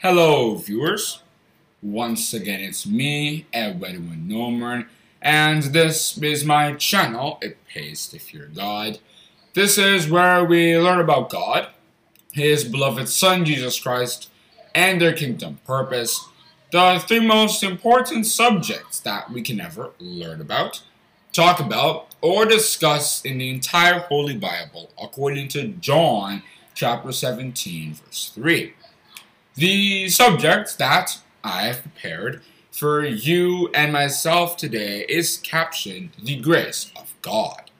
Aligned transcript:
Hello, 0.00 0.54
viewers. 0.54 1.22
Once 1.82 2.32
again, 2.32 2.60
it's 2.60 2.86
me, 2.86 3.46
Edwin 3.52 4.28
Norman, 4.28 4.86
and 5.20 5.64
this 5.64 6.16
is 6.22 6.44
my 6.44 6.74
channel, 6.74 7.36
It 7.42 7.58
Pays 7.66 8.06
to 8.06 8.20
Fear 8.20 8.52
God. 8.54 9.00
This 9.54 9.76
is 9.76 10.08
where 10.08 10.44
we 10.44 10.78
learn 10.78 11.00
about 11.00 11.30
God, 11.30 11.70
His 12.30 12.62
beloved 12.62 13.08
Son, 13.08 13.44
Jesus 13.44 13.80
Christ, 13.80 14.30
and 14.72 15.00
their 15.00 15.12
kingdom 15.12 15.58
purpose, 15.66 16.28
the 16.70 17.02
three 17.04 17.18
most 17.18 17.64
important 17.64 18.26
subjects 18.26 19.00
that 19.00 19.32
we 19.32 19.42
can 19.42 19.60
ever 19.60 19.90
learn 19.98 20.40
about, 20.40 20.80
talk 21.32 21.58
about, 21.58 22.14
or 22.20 22.44
discuss 22.44 23.20
in 23.24 23.38
the 23.38 23.50
entire 23.50 23.98
Holy 23.98 24.36
Bible, 24.36 24.90
according 25.02 25.48
to 25.48 25.66
John 25.66 26.44
chapter 26.72 27.10
17, 27.10 27.94
verse 27.94 28.30
3. 28.32 28.74
The 29.58 30.08
subject 30.08 30.78
that 30.78 31.18
I 31.42 31.62
have 31.62 31.82
prepared 31.82 32.42
for 32.70 33.04
you 33.04 33.70
and 33.74 33.92
myself 33.92 34.56
today 34.56 35.04
is 35.08 35.38
captioned 35.38 36.10
The 36.22 36.36
Grace 36.36 36.92
of 36.94 37.12
God. 37.22 37.72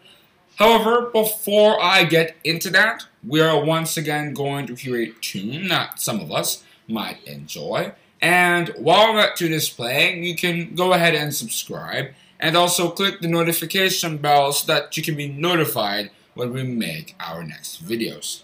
However, 0.56 1.02
before 1.02 1.80
I 1.80 2.02
get 2.02 2.34
into 2.42 2.68
that, 2.70 3.04
we 3.24 3.40
are 3.40 3.64
once 3.64 3.96
again 3.96 4.34
going 4.34 4.66
to 4.66 4.74
hear 4.74 4.96
a 4.96 5.12
tune 5.20 5.68
that 5.68 6.00
some 6.00 6.18
of 6.18 6.32
us 6.32 6.64
might 6.88 7.22
enjoy. 7.22 7.92
And 8.20 8.70
while 8.70 9.14
that 9.14 9.36
tune 9.36 9.52
is 9.52 9.70
playing, 9.70 10.24
you 10.24 10.34
can 10.34 10.74
go 10.74 10.94
ahead 10.94 11.14
and 11.14 11.32
subscribe 11.32 12.06
and 12.40 12.56
also 12.56 12.90
click 12.90 13.20
the 13.20 13.28
notification 13.28 14.16
bell 14.16 14.50
so 14.50 14.66
that 14.66 14.96
you 14.96 15.04
can 15.04 15.14
be 15.14 15.28
notified 15.28 16.10
when 16.34 16.52
we 16.52 16.64
make 16.64 17.14
our 17.20 17.44
next 17.44 17.86
videos. 17.86 18.42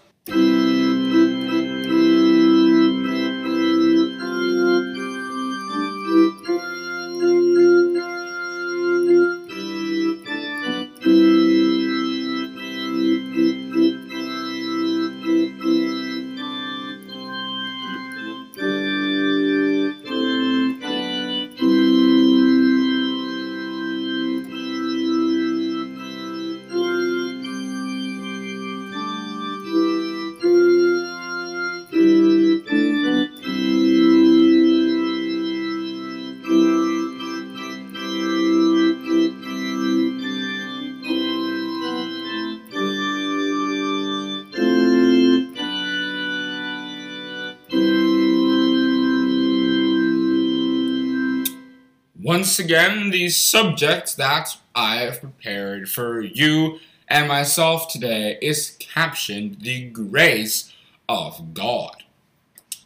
Once 52.45 52.59
again, 52.59 53.09
the 53.09 53.27
subject 53.27 54.17
that 54.17 54.55
I 54.75 54.97
have 54.97 55.19
prepared 55.19 55.89
for 55.89 56.21
you 56.21 56.77
and 57.07 57.27
myself 57.27 57.91
today 57.91 58.37
is 58.39 58.77
captioned 58.79 59.61
The 59.61 59.85
Grace 59.85 60.71
of 61.09 61.55
God. 61.55 62.03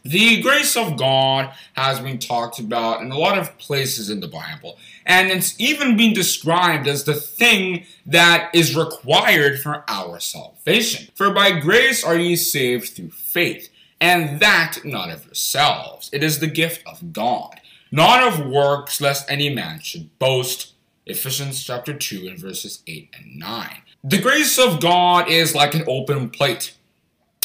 The 0.03 0.41
grace 0.41 0.77
of 0.77 0.95
God 0.95 1.51
has 1.73 1.99
been 1.99 2.19
talked 2.19 2.59
about 2.59 3.01
in 3.01 3.11
a 3.11 3.17
lot 3.17 3.37
of 3.37 3.57
places 3.57 4.09
in 4.09 4.21
the 4.21 4.29
Bible, 4.29 4.77
and 5.05 5.29
it's 5.29 5.59
even 5.59 5.97
been 5.97 6.13
described 6.13 6.87
as 6.87 7.03
the 7.03 7.15
thing 7.15 7.85
that 8.05 8.49
is 8.55 8.77
required 8.77 9.59
for 9.59 9.83
our 9.89 10.21
salvation. 10.21 11.11
For 11.15 11.33
by 11.33 11.59
grace 11.59 12.01
are 12.01 12.15
ye 12.15 12.37
saved 12.37 12.95
through 12.95 13.11
faith, 13.11 13.67
and 13.99 14.39
that 14.39 14.77
not 14.85 15.09
of 15.09 15.25
yourselves. 15.25 16.09
It 16.13 16.23
is 16.23 16.39
the 16.39 16.47
gift 16.47 16.87
of 16.87 17.11
God 17.11 17.59
not 17.91 18.27
of 18.27 18.47
works, 18.47 19.01
lest 19.01 19.29
any 19.29 19.49
man 19.53 19.79
should 19.81 20.17
boast. 20.19 20.73
Ephesians 21.05 21.63
chapter 21.63 21.93
2 21.93 22.27
and 22.27 22.37
verses 22.37 22.83
8 22.85 23.09
and 23.17 23.39
9. 23.39 23.77
The 24.03 24.21
grace 24.21 24.59
of 24.59 24.79
God 24.79 25.27
is 25.29 25.55
like 25.55 25.73
an 25.73 25.83
open 25.87 26.29
plate. 26.29 26.75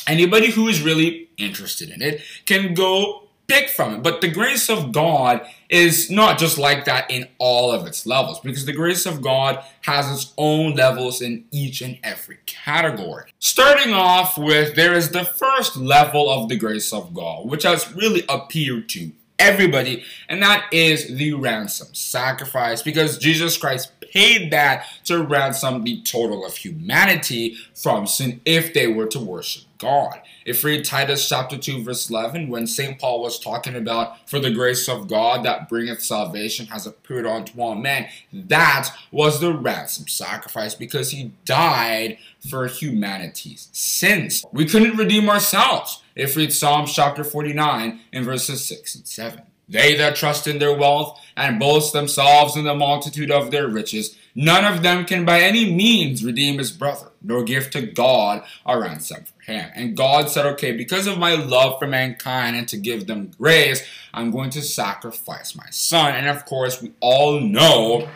Anybody 0.06 0.50
who 0.50 0.68
is 0.68 0.82
really 0.82 1.30
interested 1.38 1.88
in 1.90 2.02
it 2.02 2.20
can 2.44 2.74
go 2.74 3.24
pick 3.46 3.68
from 3.68 3.94
it. 3.94 4.02
But 4.02 4.20
the 4.20 4.28
grace 4.28 4.68
of 4.68 4.92
God 4.92 5.46
is 5.68 6.10
not 6.10 6.38
just 6.38 6.58
like 6.58 6.84
that 6.84 7.10
in 7.10 7.28
all 7.38 7.72
of 7.72 7.86
its 7.86 8.06
levels, 8.06 8.40
because 8.40 8.64
the 8.64 8.72
grace 8.72 9.06
of 9.06 9.22
God 9.22 9.62
has 9.82 10.10
its 10.10 10.32
own 10.38 10.74
levels 10.74 11.20
in 11.20 11.44
each 11.50 11.80
and 11.80 11.98
every 12.02 12.38
category. 12.46 13.32
Starting 13.38 13.92
off 13.92 14.38
with, 14.38 14.74
there 14.76 14.94
is 14.94 15.10
the 15.10 15.24
first 15.24 15.76
level 15.76 16.30
of 16.30 16.48
the 16.48 16.56
grace 16.56 16.92
of 16.92 17.14
God, 17.14 17.48
which 17.48 17.64
has 17.64 17.92
really 17.94 18.24
appeared 18.28 18.88
to 18.90 19.12
everybody, 19.38 20.04
and 20.28 20.42
that 20.42 20.66
is 20.72 21.16
the 21.16 21.32
ransom 21.34 21.88
sacrifice 21.92 22.82
because 22.82 23.18
Jesus 23.18 23.56
Christ 23.56 23.90
paid 24.14 24.52
that 24.52 24.86
to 25.04 25.22
ransom 25.22 25.82
the 25.82 26.00
total 26.02 26.46
of 26.46 26.56
humanity 26.56 27.56
from 27.74 28.06
sin 28.06 28.40
if 28.44 28.72
they 28.72 28.86
were 28.86 29.06
to 29.06 29.18
worship 29.18 29.64
God. 29.78 30.22
If 30.46 30.62
read 30.62 30.84
Titus 30.84 31.28
chapter 31.28 31.58
2 31.58 31.82
verse 31.82 32.08
11, 32.08 32.48
when 32.48 32.66
St. 32.66 32.98
Paul 32.98 33.20
was 33.20 33.38
talking 33.38 33.74
about 33.74 34.28
for 34.30 34.38
the 34.38 34.52
grace 34.52 34.88
of 34.88 35.08
God 35.08 35.44
that 35.44 35.68
bringeth 35.68 36.00
salvation 36.00 36.66
has 36.66 36.86
appeared 36.86 37.26
unto 37.26 37.60
all 37.60 37.74
men, 37.74 38.08
that 38.32 38.90
was 39.10 39.40
the 39.40 39.52
ransom 39.52 40.06
sacrifice 40.06 40.74
because 40.74 41.10
he 41.10 41.32
died 41.44 42.18
for 42.48 42.66
humanity's 42.66 43.68
sins. 43.72 44.44
We 44.52 44.64
couldn't 44.64 44.96
redeem 44.96 45.28
ourselves. 45.28 46.02
If 46.14 46.36
read 46.36 46.52
Psalms 46.52 46.94
chapter 46.94 47.24
49 47.24 48.00
in 48.12 48.24
verses 48.24 48.64
6 48.64 48.94
and 48.94 49.06
7. 49.06 49.42
They 49.68 49.94
that 49.96 50.16
trust 50.16 50.46
in 50.46 50.58
their 50.58 50.76
wealth 50.76 51.20
and 51.36 51.58
boast 51.58 51.92
themselves 51.92 52.56
in 52.56 52.64
the 52.64 52.74
multitude 52.74 53.30
of 53.30 53.50
their 53.50 53.66
riches, 53.66 54.16
none 54.34 54.64
of 54.64 54.82
them 54.82 55.04
can 55.04 55.24
by 55.24 55.40
any 55.40 55.72
means 55.72 56.24
redeem 56.24 56.58
his 56.58 56.70
brother, 56.70 57.10
nor 57.22 57.42
give 57.44 57.70
to 57.70 57.82
God 57.82 58.44
a 58.66 58.78
ransom 58.78 59.24
for 59.24 59.50
him. 59.50 59.70
And 59.74 59.96
God 59.96 60.28
said, 60.28 60.46
okay, 60.46 60.72
because 60.72 61.06
of 61.06 61.18
my 61.18 61.34
love 61.34 61.78
for 61.78 61.86
mankind 61.86 62.56
and 62.56 62.68
to 62.68 62.76
give 62.76 63.06
them 63.06 63.30
grace, 63.38 63.86
I'm 64.12 64.30
going 64.30 64.50
to 64.50 64.62
sacrifice 64.62 65.56
my 65.56 65.66
son. 65.70 66.14
And 66.14 66.28
of 66.28 66.44
course, 66.44 66.82
we 66.82 66.92
all 67.00 67.40
know 67.40 68.08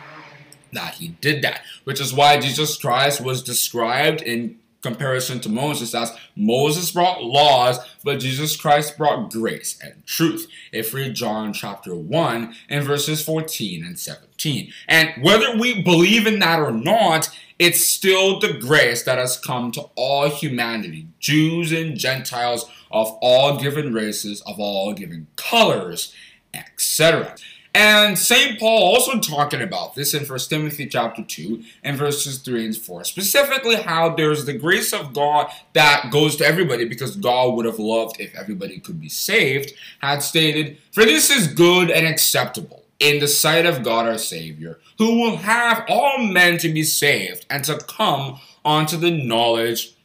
that 0.71 0.93
he 0.95 1.09
did 1.09 1.41
that, 1.41 1.61
which 1.83 1.99
is 1.99 2.13
why 2.13 2.39
Jesus 2.39 2.77
Christ 2.77 3.21
was 3.21 3.41
described 3.41 4.21
in 4.21 4.59
comparison 4.81 5.39
to 5.41 5.49
Moses 5.49 5.93
as 5.93 6.15
Moses 6.35 6.91
brought 6.91 7.23
laws, 7.23 7.79
but 8.03 8.19
Jesus 8.19 8.55
Christ 8.55 8.97
brought 8.97 9.31
grace 9.31 9.77
and 9.83 10.05
truth. 10.05 10.47
If 10.71 10.93
we 10.93 11.03
read 11.03 11.15
John 11.15 11.53
chapter 11.53 11.95
1 11.95 12.55
and 12.69 12.85
verses 12.85 13.23
14 13.23 13.83
and 13.83 13.99
17. 13.99 14.71
And 14.87 15.23
whether 15.23 15.57
we 15.57 15.81
believe 15.81 16.25
in 16.27 16.39
that 16.39 16.59
or 16.59 16.71
not, 16.71 17.29
it's 17.57 17.85
still 17.85 18.39
the 18.39 18.53
grace 18.53 19.03
that 19.03 19.17
has 19.17 19.37
come 19.37 19.71
to 19.73 19.89
all 19.95 20.29
humanity, 20.29 21.07
Jews 21.19 21.73
and 21.73 21.97
Gentiles 21.97 22.69
of 22.89 23.11
all 23.21 23.59
given 23.59 23.93
races, 23.93 24.41
of 24.45 24.59
all 24.59 24.93
given 24.93 25.27
colors, 25.35 26.13
etc. 26.53 27.35
And 27.75 28.17
St. 28.17 28.59
Paul 28.59 28.95
also 28.95 29.19
talking 29.19 29.61
about 29.61 29.93
this 29.93 30.13
in 30.13 30.25
1 30.25 30.39
Timothy 30.39 30.87
chapter 30.87 31.23
2 31.23 31.63
and 31.83 31.97
verses 31.97 32.39
3 32.39 32.65
and 32.65 32.77
4. 32.77 33.03
Specifically 33.03 33.75
how 33.75 34.15
there's 34.15 34.45
the 34.45 34.57
grace 34.57 34.91
of 34.91 35.13
God 35.13 35.51
that 35.73 36.09
goes 36.11 36.35
to 36.37 36.45
everybody 36.45 36.85
because 36.85 37.15
God 37.15 37.53
would 37.53 37.65
have 37.65 37.79
loved 37.79 38.19
if 38.19 38.35
everybody 38.35 38.79
could 38.79 38.99
be 38.99 39.09
saved, 39.09 39.73
had 40.01 40.23
stated, 40.23 40.77
For 40.91 41.05
this 41.05 41.29
is 41.29 41.47
good 41.47 41.91
and 41.91 42.07
acceptable 42.07 42.85
in 42.97 43.19
the 43.19 43.27
sight 43.27 43.65
of 43.65 43.83
God 43.83 44.07
our 44.07 44.17
Savior, 44.17 44.79
who 44.97 45.21
will 45.21 45.37
have 45.37 45.85
all 45.87 46.17
men 46.17 46.57
to 46.59 46.69
be 46.69 46.83
saved 46.83 47.45
and 47.49 47.63
to 47.65 47.77
come 47.77 48.39
unto 48.65 48.97
the 48.97 49.11
knowledge 49.11 49.95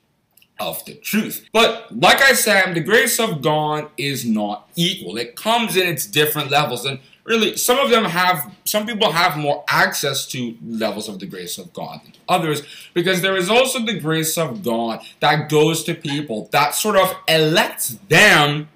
of 0.61 0.85
the 0.85 0.94
truth. 0.94 1.49
But 1.53 1.99
like 1.99 2.23
I 2.23 2.33
said, 2.33 2.75
the 2.75 2.81
grace 2.81 3.19
of 3.19 3.43
God 3.43 3.91
is 3.97 4.25
not 4.25 4.69
equal. 4.77 5.17
It 5.17 5.35
comes 5.35 5.77
in 5.77 5.87
its 5.89 6.06
different 6.06 6.50
levels. 6.50 6.85
And 6.85 7.00
really 7.25 7.56
some 7.56 7.79
of 7.79 7.91
them 7.91 8.05
have 8.05 8.53
some 8.65 8.87
people 8.87 9.11
have 9.11 9.37
more 9.37 9.65
access 9.69 10.26
to 10.26 10.56
levels 10.65 11.09
of 11.09 11.19
the 11.19 11.26
grace 11.26 11.59
of 11.59 11.73
God 11.73 12.00
than 12.05 12.12
others 12.29 12.62
because 12.93 13.23
there 13.23 13.37
is 13.37 13.50
also 13.50 13.81
the 13.81 13.99
grace 13.99 14.38
of 14.38 14.62
God 14.62 15.00
that 15.21 15.49
goes 15.49 15.85
to 15.85 15.94
people 15.94 16.49
that 16.53 16.75
sort 16.75 16.97
of 16.97 17.15
elects 17.29 17.97
them 18.09 18.69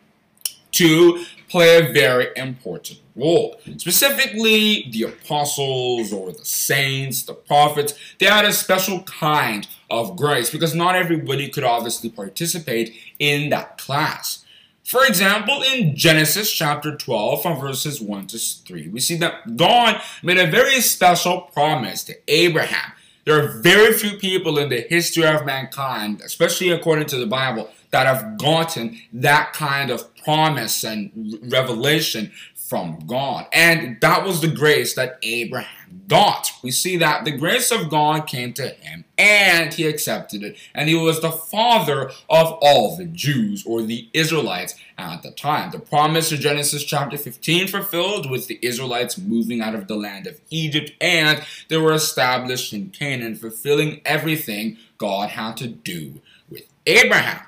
to 0.73 1.25
play 1.49 1.79
a 1.79 1.93
very 1.93 2.29
important 2.37 3.01
role. 3.17 3.59
Specifically, 3.79 4.89
the 4.91 5.05
apostles 5.05 6.13
or 6.13 6.33
the 6.33 6.45
saints, 6.45 7.23
the 7.23 7.35
prophets, 7.35 7.95
they 8.19 8.27
had 8.27 8.45
a 8.45 8.53
special 8.53 9.03
kind 9.05 9.67
of 9.91 10.17
grace 10.17 10.51
because 10.51 10.75
not 10.75 10.95
everybody 10.95 11.49
could 11.49 11.65
obviously 11.65 12.11
participate 12.11 12.95
in 13.19 13.49
that 13.51 13.79
class. 13.79 14.45
For 14.89 15.05
example, 15.05 15.63
in 15.71 15.97
Genesis 15.97 16.51
chapter 16.51 16.97
12 16.97 17.43
from 17.43 17.61
verses 17.61 18.01
1 18.01 18.29
to 18.29 18.39
3, 18.39 18.89
we 18.89 19.01
see 19.01 19.17
that 19.17 19.55
God 19.55 20.01
made 20.23 20.39
a 20.39 20.51
very 20.51 20.81
special 20.81 21.43
promise 21.43 22.05
to 22.05 22.15
Abraham. 22.27 22.93
There 23.27 23.39
are 23.39 23.61
very 23.61 23.93
few 23.93 24.17
people 24.17 24.57
in 24.57 24.71
the 24.71 24.81
history 24.81 25.27
of 25.27 25.45
mankind, 25.45 26.23
especially 26.25 26.71
according 26.71 27.05
to 27.09 27.19
the 27.19 27.27
Bible, 27.27 27.69
that 27.91 28.07
have 28.07 28.39
gotten 28.39 28.99
that 29.13 29.53
kind 29.53 29.91
of 29.91 30.17
promise 30.17 30.83
and 30.85 31.39
revelation 31.43 32.33
from 32.69 32.99
God. 33.07 33.47
And 33.53 33.99
that 34.03 34.25
was 34.25 34.43
the 34.43 34.49
grace 34.49 34.95
that 34.95 35.19
Abraham 35.23 36.03
got. 36.07 36.53
We 36.63 36.71
see 36.71 36.99
that 36.99 37.25
the 37.25 37.31
grace 37.31 37.71
of 37.71 37.89
God 37.89 38.27
came 38.27 38.53
to 38.55 38.69
him 38.69 39.07
and 39.17 39.73
he 39.73 39.87
accepted 39.87 40.43
it. 40.43 40.59
And 40.75 40.89
he 40.89 40.95
was 40.95 41.21
the 41.21 41.33
father 41.33 42.11
of 42.29 42.59
all 42.61 42.97
the 42.97 43.07
Jews 43.07 43.65
or 43.67 43.81
the 43.81 44.09
Israelites 44.13 44.75
at 44.99 45.23
the 45.23 45.31
time. 45.31 45.71
The 45.71 45.79
promise 45.79 46.31
of 46.31 46.41
Genesis 46.41 46.85
chapter 46.85 47.17
15 47.17 47.69
fulfilled 47.69 48.31
with 48.31 48.49
the 48.49 48.59
Israelites 48.61 49.17
moving 49.17 49.63
out 49.63 49.75
of 49.75 49.89
the 49.89 49.97
land 49.97 50.27
of 50.27 50.39
Egypt 50.51 50.93
and 51.01 51.43
they 51.69 51.79
were 51.79 51.95
established 51.95 52.75
in 52.75 52.91
Canaan, 52.91 53.35
fulfilling 53.35 54.03
everything 54.05 54.77
God 54.99 55.31
had 55.31 55.57
to 55.59 55.69
do 55.69 56.21
with 56.51 56.65
Abraham. 56.87 57.48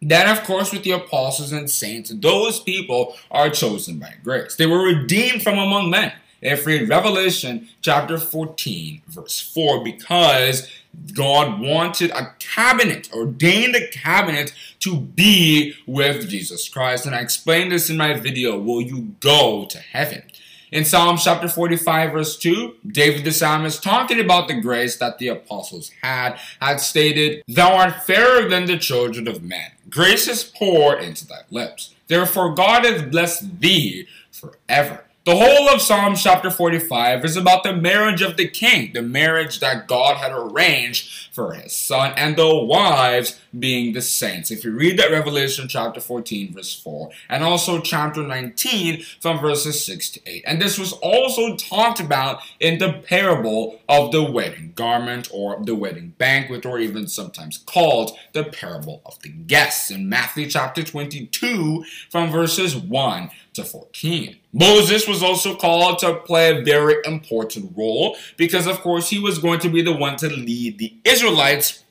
Then, 0.00 0.28
of 0.28 0.44
course, 0.44 0.72
with 0.72 0.84
the 0.84 0.92
apostles 0.92 1.52
and 1.52 1.68
saints, 1.68 2.10
those 2.14 2.60
people 2.60 3.16
are 3.30 3.50
chosen 3.50 3.98
by 3.98 4.14
grace. 4.22 4.54
They 4.54 4.66
were 4.66 4.82
redeemed 4.82 5.42
from 5.42 5.58
among 5.58 5.90
men. 5.90 6.12
If 6.40 6.66
read 6.66 6.88
Revelation 6.88 7.68
chapter 7.80 8.16
14, 8.16 9.02
verse 9.08 9.40
4, 9.40 9.82
because 9.82 10.68
God 11.14 11.60
wanted 11.60 12.12
a 12.12 12.34
cabinet, 12.38 13.12
ordained 13.12 13.74
a 13.74 13.88
cabinet 13.88 14.52
to 14.80 15.00
be 15.00 15.74
with 15.86 16.28
Jesus 16.28 16.68
Christ. 16.68 17.06
And 17.06 17.14
I 17.14 17.20
explained 17.20 17.72
this 17.72 17.90
in 17.90 17.96
my 17.96 18.14
video, 18.14 18.56
Will 18.56 18.80
You 18.80 19.14
Go 19.18 19.66
to 19.66 19.78
Heaven? 19.78 20.22
In 20.70 20.84
Psalm 20.84 21.16
chapter 21.16 21.48
45, 21.48 22.12
verse 22.12 22.36
2, 22.36 22.76
David 22.86 23.24
the 23.24 23.32
psalmist, 23.32 23.82
talking 23.82 24.20
about 24.20 24.48
the 24.48 24.60
grace 24.60 24.98
that 24.98 25.18
the 25.18 25.28
apostles 25.28 25.90
had, 26.02 26.38
had 26.60 26.78
stated, 26.78 27.42
Thou 27.48 27.74
art 27.74 28.02
fairer 28.02 28.48
than 28.50 28.66
the 28.66 28.76
children 28.76 29.26
of 29.28 29.42
men. 29.42 29.70
Grace 29.88 30.28
is 30.28 30.44
poured 30.44 31.02
into 31.02 31.26
thy 31.26 31.40
lips. 31.50 31.94
Therefore 32.06 32.54
God 32.54 32.84
has 32.84 33.02
blessed 33.02 33.60
thee 33.60 34.06
forever. 34.30 35.04
The 35.28 35.36
whole 35.36 35.68
of 35.68 35.82
Psalm 35.82 36.14
chapter 36.14 36.50
45 36.50 37.22
is 37.22 37.36
about 37.36 37.62
the 37.62 37.74
marriage 37.76 38.22
of 38.22 38.38
the 38.38 38.48
king, 38.48 38.94
the 38.94 39.02
marriage 39.02 39.60
that 39.60 39.86
God 39.86 40.16
had 40.16 40.32
arranged 40.32 41.34
for 41.34 41.52
his 41.52 41.76
son, 41.76 42.14
and 42.16 42.34
the 42.34 42.64
wives 42.64 43.38
being 43.56 43.92
the 43.92 44.00
saints. 44.00 44.50
If 44.50 44.64
you 44.64 44.72
read 44.72 44.98
that 44.98 45.10
Revelation 45.10 45.68
chapter 45.68 46.00
14, 46.00 46.54
verse 46.54 46.74
4, 46.80 47.10
and 47.28 47.44
also 47.44 47.82
chapter 47.82 48.22
19 48.22 49.02
from 49.20 49.38
verses 49.38 49.84
6 49.84 50.10
to 50.12 50.20
8. 50.24 50.44
And 50.46 50.62
this 50.62 50.78
was 50.78 50.94
also 50.94 51.56
talked 51.56 52.00
about 52.00 52.40
in 52.58 52.78
the 52.78 52.94
parable 52.94 53.80
of 53.86 54.12
the 54.12 54.24
wedding 54.24 54.72
garment 54.74 55.28
or 55.30 55.62
the 55.62 55.74
wedding 55.74 56.14
banquet, 56.16 56.64
or 56.64 56.78
even 56.78 57.06
sometimes 57.06 57.58
called 57.58 58.16
the 58.32 58.44
parable 58.44 59.02
of 59.04 59.20
the 59.20 59.28
guests 59.28 59.90
in 59.90 60.08
Matthew 60.08 60.48
chapter 60.48 60.82
22 60.82 61.84
from 62.10 62.30
verses 62.30 62.74
1 62.74 63.30
to 63.58 63.64
14. 63.64 64.36
Moses 64.52 65.06
was 65.06 65.22
also 65.22 65.54
called 65.54 65.98
to 65.98 66.14
play 66.14 66.50
a 66.50 66.62
very 66.62 66.96
important 67.04 67.76
role 67.76 68.16
because, 68.36 68.66
of 68.66 68.80
course, 68.80 69.10
he 69.10 69.18
was 69.18 69.38
going 69.38 69.60
to 69.60 69.68
be 69.68 69.82
the 69.82 69.94
one 69.94 70.16
to 70.16 70.28
lead 70.28 70.78
the 70.78 70.94
Israelites 71.04 71.84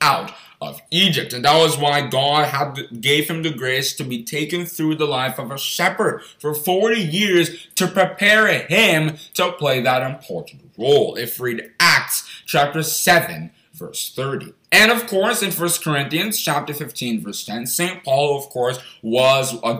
out 0.00 0.32
of 0.60 0.80
Egypt. 0.90 1.32
And 1.32 1.44
that 1.44 1.58
was 1.58 1.76
why 1.76 2.06
God 2.06 2.48
had, 2.48 3.00
gave 3.00 3.28
him 3.28 3.42
the 3.42 3.50
grace 3.50 3.94
to 3.96 4.04
be 4.04 4.24
taken 4.24 4.64
through 4.64 4.94
the 4.94 5.06
life 5.06 5.38
of 5.38 5.50
a 5.50 5.58
shepherd 5.58 6.22
for 6.38 6.54
40 6.54 6.98
years 7.00 7.68
to 7.74 7.86
prepare 7.86 8.46
him 8.66 9.16
to 9.34 9.52
play 9.52 9.80
that 9.82 10.02
important 10.02 10.70
role. 10.78 11.16
If 11.16 11.40
read 11.40 11.72
Acts 11.78 12.28
chapter 12.46 12.82
7, 12.82 13.50
verse 13.76 14.12
30. 14.14 14.52
And 14.72 14.90
of 14.90 15.06
course, 15.06 15.42
in 15.42 15.52
1 15.52 15.70
Corinthians 15.82 16.38
chapter 16.40 16.74
15, 16.74 17.22
verse 17.22 17.44
10, 17.44 17.66
St. 17.66 18.02
Paul, 18.04 18.38
of 18.38 18.48
course, 18.50 18.78
was 19.02 19.54
a, 19.62 19.74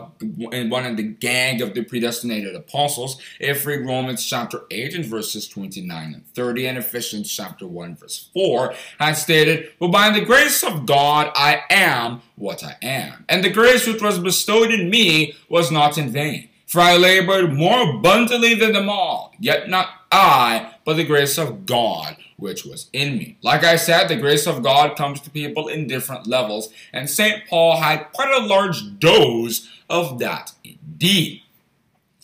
one 0.67 0.85
of 0.85 0.97
the 0.97 1.03
gang 1.03 1.61
of 1.61 1.73
the 1.73 1.83
predestinated 1.83 2.55
apostles. 2.55 3.19
If 3.39 3.65
read 3.65 3.85
Romans 3.85 4.25
chapter 4.25 4.61
8 4.71 4.95
and 4.95 5.05
verses 5.05 5.47
29 5.47 6.13
and 6.13 6.27
30, 6.27 6.67
and 6.67 6.77
Ephesians 6.77 7.29
chapter 7.29 7.67
1, 7.67 7.95
verse 7.95 8.29
4, 8.33 8.73
has 8.99 9.21
stated, 9.21 9.71
Well, 9.79 9.91
by 9.91 10.09
the 10.11 10.25
grace 10.25 10.63
of 10.63 10.85
God 10.85 11.31
I 11.35 11.63
am 11.69 12.21
what 12.35 12.63
I 12.63 12.77
am. 12.81 13.25
And 13.27 13.43
the 13.43 13.49
grace 13.49 13.87
which 13.87 14.01
was 14.01 14.19
bestowed 14.19 14.71
in 14.71 14.89
me 14.89 15.35
was 15.49 15.71
not 15.71 15.97
in 15.97 16.09
vain. 16.09 16.49
For 16.67 16.81
I 16.81 16.97
labored 16.97 17.53
more 17.53 17.89
abundantly 17.89 18.53
than 18.53 18.73
them 18.73 18.89
all, 18.89 19.33
yet 19.39 19.69
not 19.69 19.89
I, 20.11 20.75
but 20.85 20.97
the 20.97 21.05
grace 21.05 21.37
of 21.37 21.65
God 21.65 22.17
which 22.37 22.63
was 22.63 22.89
in 22.93 23.17
me. 23.17 23.37
Like 23.41 23.63
I 23.63 23.75
said, 23.75 24.07
the 24.07 24.15
grace 24.15 24.47
of 24.47 24.63
God 24.63 24.95
comes 24.95 25.19
to 25.21 25.29
people 25.29 25.67
in 25.67 25.87
different 25.87 26.27
levels, 26.27 26.69
and 26.93 27.09
St. 27.09 27.47
Paul 27.47 27.77
had 27.77 28.11
quite 28.13 28.31
a 28.31 28.45
large 28.45 28.99
dose 28.99 29.67
of 29.89 30.19
that 30.19 30.53
indeed. 30.63 31.41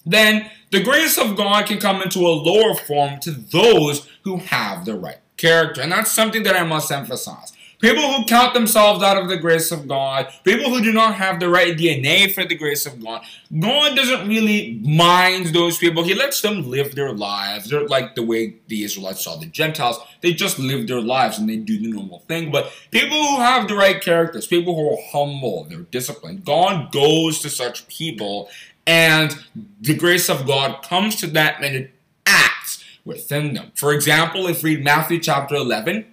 Then, 0.05 0.49
the 0.71 0.83
grace 0.83 1.17
of 1.17 1.35
God 1.35 1.65
can 1.65 1.79
come 1.79 2.01
into 2.01 2.19
a 2.19 2.29
lower 2.29 2.75
form 2.75 3.19
to 3.21 3.31
those 3.31 4.07
who 4.23 4.37
have 4.37 4.85
the 4.85 4.95
right 4.95 5.19
character, 5.37 5.81
and 5.81 5.91
that's 5.91 6.11
something 6.11 6.43
that 6.43 6.55
I 6.55 6.63
must 6.63 6.91
emphasize. 6.91 7.52
People 7.83 8.13
who 8.13 8.23
count 8.23 8.53
themselves 8.53 9.03
out 9.03 9.17
of 9.17 9.27
the 9.27 9.35
grace 9.35 9.69
of 9.69 9.89
God, 9.89 10.31
people 10.45 10.69
who 10.69 10.81
do 10.81 10.93
not 10.93 11.15
have 11.15 11.41
the 11.41 11.49
right 11.49 11.77
DNA 11.77 12.33
for 12.33 12.45
the 12.45 12.55
grace 12.55 12.85
of 12.85 13.03
God, 13.03 13.25
God 13.59 13.93
doesn't 13.93 14.25
really 14.25 14.79
mind 14.81 15.47
those 15.47 15.77
people. 15.77 16.01
He 16.01 16.13
lets 16.13 16.39
them 16.39 16.69
live 16.69 16.95
their 16.95 17.11
lives. 17.11 17.69
They're 17.69 17.85
like 17.85 18.15
the 18.15 18.23
way 18.23 18.55
the 18.69 18.85
Israelites 18.85 19.25
saw 19.25 19.35
the 19.35 19.47
Gentiles. 19.47 19.99
They 20.21 20.31
just 20.31 20.59
live 20.59 20.87
their 20.87 21.01
lives 21.01 21.37
and 21.37 21.49
they 21.49 21.57
do 21.57 21.77
the 21.77 21.91
normal 21.91 22.19
thing. 22.19 22.51
But 22.51 22.71
people 22.91 23.17
who 23.17 23.41
have 23.41 23.67
the 23.67 23.75
right 23.75 23.99
characters, 23.99 24.47
people 24.47 24.75
who 24.75 24.93
are 24.93 25.03
humble, 25.11 25.65
they're 25.65 25.79
disciplined, 25.79 26.45
God 26.45 26.93
goes 26.93 27.39
to 27.39 27.49
such 27.49 27.85
people 27.89 28.49
and 28.87 29.37
the 29.81 29.93
grace 29.93 30.29
of 30.29 30.47
God 30.47 30.83
comes 30.83 31.17
to 31.17 31.27
that 31.27 31.61
and 31.61 31.75
it 31.75 31.91
acts 32.25 32.85
within 33.03 33.53
them. 33.53 33.73
For 33.75 33.91
example, 33.91 34.47
if 34.47 34.63
we 34.63 34.77
read 34.77 34.85
Matthew 34.85 35.19
chapter 35.19 35.55
11, 35.55 36.05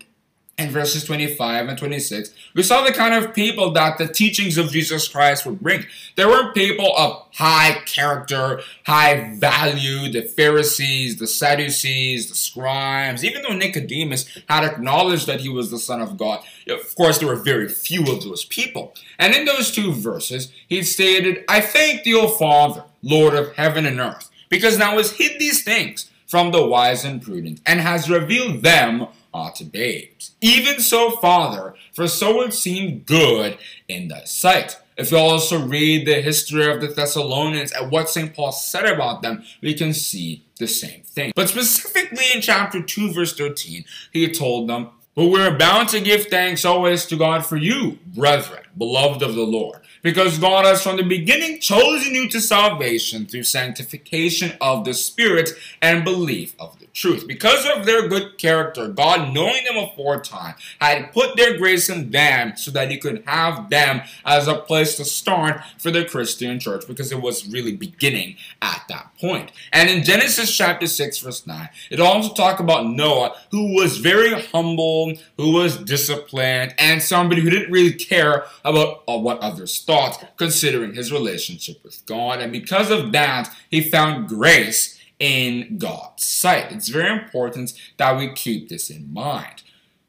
in 0.61 0.71
verses 0.71 1.05
25 1.05 1.69
and 1.69 1.79
26, 1.79 2.35
we 2.55 2.63
saw 2.63 2.85
the 2.85 2.93
kind 2.93 3.15
of 3.15 3.35
people 3.35 3.73
that 3.73 3.99
the 3.99 4.07
teachings 4.07 4.59
of 4.59 4.71
Jesus 4.71 5.09
Christ 5.09 5.47
would 5.47 5.61
bring. 5.61 5.87
There 6.17 6.29
were 6.29 6.53
people 6.53 6.95
of 6.97 7.27
high 7.35 7.81
character, 7.87 8.61
high 8.85 9.35
value, 9.37 10.11
the 10.11 10.23
Pharisees, 10.23 11.17
the 11.17 11.27
Sadducees, 11.27 12.29
the 12.29 12.35
scribes, 12.35 13.25
even 13.25 13.43
though 13.43 13.55
Nicodemus 13.55 14.27
had 14.49 14.65
acknowledged 14.65 15.27
that 15.27 15.41
he 15.41 15.49
was 15.49 15.71
the 15.71 15.79
Son 15.79 16.01
of 16.01 16.17
God. 16.17 16.45
Of 16.69 16.95
course, 16.95 17.19
there 17.19 17.29
were 17.29 17.37
very 17.37 17.69
few 17.69 18.03
of 18.03 18.23
those 18.23 18.45
people. 18.45 18.95
And 19.19 19.35
in 19.35 19.47
those 19.47 19.71
two 19.71 19.93
verses, 19.93 20.53
he 20.69 20.83
stated, 20.83 21.45
I 21.49 21.61
thank 21.61 22.05
thee, 22.05 22.15
O 22.15 22.29
Father, 22.29 22.85
Lord 23.03 23.35
of 23.35 23.55
heaven 23.55 23.87
and 23.87 23.99
earth, 23.99 24.31
because 24.49 24.77
thou 24.79 24.97
hast 24.97 25.17
hid 25.17 25.39
these 25.39 25.65
things 25.65 26.11
from 26.27 26.53
the 26.53 26.65
wise 26.65 27.05
and 27.05 27.21
prudent, 27.21 27.61
and 27.67 27.81
has 27.81 28.09
revealed 28.09 28.63
them 28.63 29.09
unto 29.33 29.65
babes. 29.65 30.35
Even 30.41 30.81
so, 30.81 31.11
Father, 31.13 31.75
for 31.93 32.09
so 32.09 32.43
it 32.43 32.53
seemed 32.53 33.07
good 33.07 33.59
in 33.89 34.09
thy 34.09 34.25
sight. 34.25 34.77
If 34.97 35.11
you 35.11 35.17
also 35.17 35.59
read 35.59 36.07
the 36.07 36.21
history 36.21 36.71
of 36.71 36.81
the 36.81 36.89
Thessalonians 36.89 37.73
and 37.73 37.91
what 37.91 38.11
St. 38.11 38.35
Paul 38.35 38.53
said 38.53 38.85
about 38.85 39.23
them, 39.23 39.45
we 39.63 39.73
can 39.73 39.95
see 39.95 40.45
the 40.59 40.67
same 40.67 41.03
thing. 41.03 41.33
But 41.35 41.49
specifically 41.49 42.25
in 42.35 42.43
chapter 42.43 42.83
2, 42.83 43.13
verse 43.13 43.35
13, 43.35 43.85
he 44.13 44.31
told 44.31 44.69
them, 44.69 44.91
But 45.15 45.29
we're 45.29 45.57
bound 45.57 45.89
to 45.91 46.01
give 46.01 46.27
thanks 46.27 46.67
always 46.67 47.07
to 47.07 47.17
God 47.17 47.47
for 47.47 47.57
you, 47.57 47.99
brethren, 48.07 48.65
beloved 48.77 49.23
of 49.23 49.35
the 49.35 49.43
Lord, 49.43 49.81
because 50.03 50.39
God 50.39 50.65
has 50.65 50.83
from 50.83 50.97
the 50.97 51.03
beginning 51.03 51.61
chosen 51.61 52.15
you 52.15 52.29
to 52.29 52.41
salvation 52.41 53.27
through 53.27 53.45
sanctification 53.45 54.57
of 54.61 54.85
the 54.85 54.95
Spirit 54.95 55.51
and 55.83 56.05
belief 56.05 56.55
of 56.59 56.79
the 56.79 56.87
truth. 56.93 57.27
Because 57.27 57.67
of 57.67 57.87
their 57.87 58.09
good 58.09 58.39
character, 58.39 58.89
God, 58.89 59.33
knowing 59.33 59.65
them 59.65 59.77
aforetime, 59.77 60.55
had 60.81 61.13
put 61.13 61.37
their 61.37 61.57
grace 61.59 61.89
in 61.89 62.11
them 62.11 62.57
so 62.57 62.71
that 62.71 62.91
He 62.91 62.99
could 62.99 63.23
have 63.27 63.71
them 63.71 64.03
as 64.25 64.49
a 64.49 64.57
place 64.57 64.97
to 64.97 65.05
start 65.05 65.61
for 65.79 65.91
the 65.91 66.05
Christian 66.05 66.59
church 66.59 66.87
because 66.87 67.13
it 67.13 67.21
was 67.21 67.49
really 67.49 67.77
beginning 67.77 68.37
at 68.63 68.85
that 68.89 69.11
point. 69.21 69.53
And 69.73 69.89
in 69.89 70.03
Genesis 70.03 70.55
chapter 70.55 70.87
6, 70.87 71.19
verse 71.19 71.47
9, 71.47 71.69
it 71.91 72.01
also 72.01 72.33
talks 72.35 72.61
about 72.61 72.87
Noah, 72.87 73.37
who 73.51 73.75
was 73.75 73.99
very 73.99 74.41
humble, 74.41 75.15
who 75.37 75.53
was 75.53 75.77
disciplined, 75.77 76.75
and 76.79 77.03
somebody 77.03 77.43
who 77.43 77.51
didn't 77.51 77.73
really 77.73 77.93
care 77.93 78.45
about 78.65 78.70
uh, 78.77 79.19
what 79.19 79.39
others 79.41 79.83
thought, 79.83 80.37
considering 80.37 80.95
his 80.95 81.13
relationship 81.13 81.83
with 81.83 82.05
God. 82.07 82.41
And 82.41 82.53
because 82.53 82.91
of 82.91 83.13
that, 83.13 83.51
he 83.71 83.81
found 83.81 84.29
grace 84.29 84.99
in 85.19 85.79
God's 85.79 86.25
sight. 86.25 86.73
It's 86.73 86.89
very 86.89 87.13
important 87.13 87.73
that 87.99 88.17
we 88.17 88.33
keep 88.33 88.69
this 88.69 88.91
in 88.91 89.13
mind. 89.13 89.63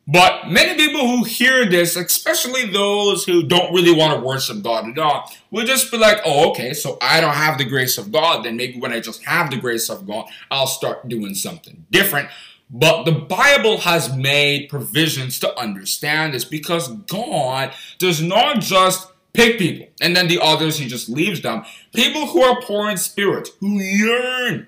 But 0.07 0.49
many 0.49 0.75
people 0.75 1.07
who 1.07 1.23
hear 1.23 1.69
this, 1.69 1.95
especially 1.95 2.65
those 2.65 3.23
who 3.23 3.43
don't 3.43 3.73
really 3.73 3.93
want 3.95 4.19
to 4.19 4.25
worship 4.25 4.63
God 4.63 4.89
at 4.89 4.97
all, 4.97 5.31
will 5.51 5.65
just 5.65 5.91
be 5.91 5.97
like, 5.97 6.17
oh, 6.25 6.49
okay, 6.51 6.73
so 6.73 6.97
I 7.01 7.21
don't 7.21 7.35
have 7.35 7.57
the 7.57 7.65
grace 7.65 7.97
of 7.97 8.11
God. 8.11 8.43
Then 8.43 8.57
maybe 8.57 8.79
when 8.79 8.91
I 8.91 8.99
just 8.99 9.23
have 9.25 9.51
the 9.51 9.57
grace 9.57 9.89
of 9.89 10.07
God, 10.07 10.25
I'll 10.49 10.67
start 10.67 11.07
doing 11.07 11.35
something 11.35 11.85
different. 11.91 12.29
But 12.71 13.03
the 13.03 13.11
Bible 13.11 13.79
has 13.79 14.15
made 14.15 14.69
provisions 14.69 15.39
to 15.39 15.59
understand 15.59 16.33
this 16.33 16.45
because 16.45 16.87
God 16.87 17.73
does 17.99 18.21
not 18.21 18.61
just 18.61 19.11
pick 19.33 19.59
people 19.59 19.87
and 19.99 20.15
then 20.15 20.27
the 20.27 20.39
others 20.41 20.77
he 20.77 20.87
just 20.87 21.09
leaves 21.09 21.41
them. 21.41 21.63
People 21.93 22.27
who 22.27 22.41
are 22.41 22.61
poor 22.61 22.89
in 22.89 22.97
spirit, 22.97 23.49
who 23.59 23.79
yearn 23.79 24.67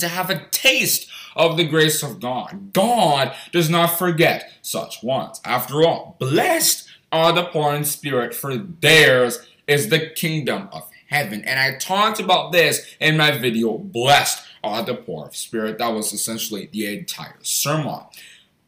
to 0.00 0.08
have 0.08 0.30
a 0.30 0.46
taste 0.50 1.10
of 1.34 1.56
the 1.56 1.64
grace 1.66 2.02
of 2.02 2.20
God. 2.20 2.72
God 2.72 3.34
does 3.52 3.68
not 3.68 3.98
forget 3.98 4.50
such 4.62 5.02
ones. 5.02 5.40
After 5.44 5.82
all, 5.82 6.16
blessed 6.18 6.88
are 7.12 7.32
the 7.32 7.44
poor 7.44 7.74
in 7.74 7.84
spirit, 7.84 8.34
for 8.34 8.56
theirs 8.56 9.46
is 9.66 9.88
the 9.88 10.10
kingdom 10.10 10.68
of 10.72 10.88
heaven. 11.08 11.44
And 11.44 11.58
I 11.58 11.78
talked 11.78 12.20
about 12.20 12.52
this 12.52 12.94
in 13.00 13.16
my 13.16 13.30
video, 13.36 13.78
Blessed 13.78 14.45
the 14.86 14.94
poor 14.94 15.26
of 15.26 15.36
spirit. 15.36 15.78
That 15.78 15.88
was 15.94 16.12
essentially 16.12 16.68
the 16.72 16.98
entire 16.98 17.38
sermon. 17.42 18.00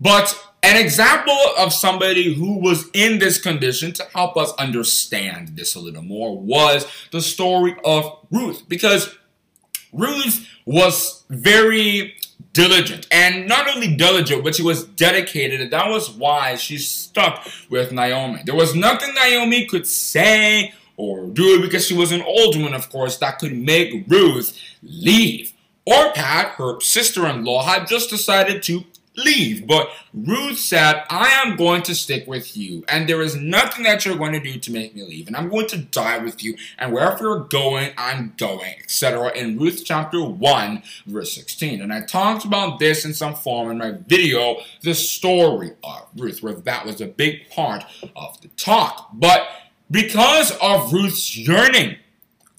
But 0.01 0.39
an 0.63 0.77
example 0.77 1.39
of 1.57 1.73
somebody 1.73 2.35
who 2.35 2.59
was 2.59 2.89
in 2.93 3.19
this 3.19 3.41
condition 3.41 3.93
to 3.95 4.05
help 4.15 4.37
us 4.37 4.53
understand 4.59 5.57
this 5.57 5.75
a 5.75 5.81
little 5.81 6.03
more 6.03 6.39
was 6.39 6.87
the 7.11 7.21
story 7.21 7.77
of 7.85 8.19
Ruth. 8.31 8.69
Because 8.69 9.17
Ruth 9.93 10.47
was 10.65 11.25
very 11.31 12.15
diligent. 12.53 13.07
And 13.11 13.49
not 13.49 13.69
only 13.75 13.97
diligent, 13.97 14.45
but 14.45 14.55
she 14.55 14.63
was 14.63 14.85
dedicated. 14.85 15.61
And 15.61 15.73
that 15.73 15.89
was 15.89 16.11
why 16.11 16.57
she 16.57 16.79
stuck 16.79 17.47
with 17.71 17.93
Naomi. 17.93 18.43
There 18.45 18.55
was 18.55 18.75
nothing 18.75 19.15
Naomi 19.15 19.67
could 19.67 19.87
say 19.87 20.75
or 20.97 21.27
do 21.29 21.63
because 21.63 21.87
she 21.87 21.95
was 21.95 22.13
an 22.13 22.23
old 22.23 22.57
woman, 22.57 22.75
of 22.75 22.91
course, 22.91 23.17
that 23.19 23.39
could 23.39 23.57
make 23.57 24.05
Ruth 24.09 24.59
leave. 24.83 25.53
Orpah, 25.89 26.51
her 26.57 26.81
sister-in-law, 26.81 27.65
had 27.65 27.87
just 27.87 28.11
decided 28.11 28.63
to 28.65 28.85
leave. 29.17 29.67
But 29.67 29.89
Ruth 30.15 30.59
said, 30.59 31.03
I 31.11 31.29
am 31.45 31.57
going 31.57 31.83
to 31.83 31.95
stick 31.95 32.27
with 32.27 32.57
you, 32.57 32.85
and 32.89 33.09
there 33.09 33.23
is 33.23 33.37
nothing 33.37 33.85
that 33.85 34.05
you're 34.05 34.17
going 34.17 34.33
to 34.33 34.41
do 34.41 34.59
to 34.59 34.73
make 34.73 34.95
me 34.95 35.03
leave, 35.03 35.27
and 35.27 35.37
I'm 35.37 35.49
going 35.49 35.67
to 35.69 35.79
die 35.79 36.19
with 36.19 36.43
you, 36.45 36.57
and 36.79 36.93
wherever 36.93 37.25
you're 37.25 37.45
going, 37.45 37.93
I'm 37.97 38.35
going, 38.37 38.75
etc. 38.79 39.33
In 39.35 39.59
Ruth 39.59 39.83
chapter 39.85 40.23
1, 40.23 40.83
verse 41.07 41.33
16. 41.33 41.81
And 41.83 41.93
I 41.93 42.03
talked 42.03 42.45
about 42.45 42.79
this 42.79 43.05
in 43.05 43.15
some 43.15 43.35
form 43.35 43.71
in 43.71 43.79
my 43.79 43.93
video, 44.07 44.59
The 44.83 44.95
Story 44.95 45.73
of 45.83 46.07
Ruth, 46.17 46.43
where 46.43 46.55
that 46.55 46.87
was 46.87 47.01
a 47.01 47.07
big 47.07 47.49
part 47.51 47.85
of 48.15 48.41
the 48.41 48.49
talk. 48.49 49.11
But 49.15 49.49
because 49.91 50.57
of 50.63 50.93
Ruth's 50.93 51.37
yearning 51.37 51.97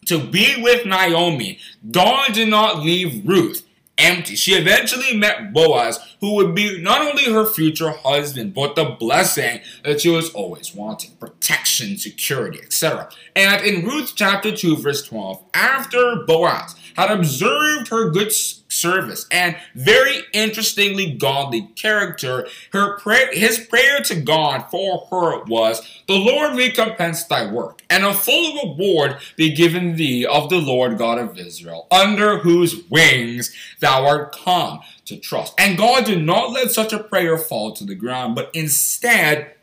to 0.10 0.20
be 0.20 0.62
with 0.62 0.86
Naomi, 0.86 1.60
God 1.92 2.34
did 2.34 2.50
not 2.50 2.80
leave 2.80 3.26
Ruth 3.26 3.66
empty. 4.00 4.36
She 4.36 4.54
eventually 4.54 5.16
met 5.16 5.54
Boaz, 5.54 6.00
who 6.20 6.36
would 6.36 6.56
be 6.56 6.82
not 6.82 7.02
only 7.02 7.26
her 7.26 7.46
future 7.46 7.92
husband, 7.92 8.54
but 8.54 8.76
the 8.76 8.96
blessing 9.00 9.60
that 9.84 10.02
she 10.02 10.10
was 10.10 10.32
always 10.32 10.74
wanting 10.74 11.12
protection, 11.20 11.98
security, 11.98 12.60
etc. 12.60 13.10
And 13.36 13.64
in 13.64 13.86
Ruth 13.86 14.14
chapter 14.16 14.56
2, 14.56 14.78
verse 14.78 15.06
12, 15.06 15.44
after 15.54 16.24
Boaz 16.26 16.76
had 17.00 17.12
observed 17.12 17.88
her 17.88 18.10
good 18.10 18.32
service 18.32 19.26
and 19.32 19.56
very 19.74 20.22
interestingly 20.34 21.12
godly 21.14 21.62
character, 21.76 22.48
her 22.74 23.00
his 23.32 23.60
prayer 23.60 24.02
to 24.02 24.20
God 24.20 24.66
for 24.70 25.08
her 25.10 25.44
was, 25.46 25.82
The 26.08 26.16
Lord 26.16 26.58
recompense 26.58 27.24
thy 27.24 27.50
work, 27.52 27.82
and 27.90 28.04
a 28.04 28.14
full 28.14 28.70
reward 28.70 29.18
be 29.38 29.54
given 29.54 29.96
thee 29.96 30.26
of 30.26 30.50
the 30.50 30.58
Lord 30.58 30.98
God 30.98 31.18
of 31.18 31.38
Israel, 31.38 31.88
under 31.90 32.40
whose 32.40 32.84
wings 32.90 33.54
thou 33.80 34.06
art 34.06 34.36
come 34.36 34.82
to 35.06 35.18
trust. 35.18 35.54
And 35.58 35.78
God 35.78 36.06
did 36.06 36.24
not 36.24 36.52
let 36.52 36.72
such 36.72 36.92
a 36.92 37.02
prayer 37.02 37.38
fall 37.38 37.72
to 37.74 37.86
the 37.86 37.96
ground, 37.96 38.36
but 38.36 38.52
instead 38.54 39.54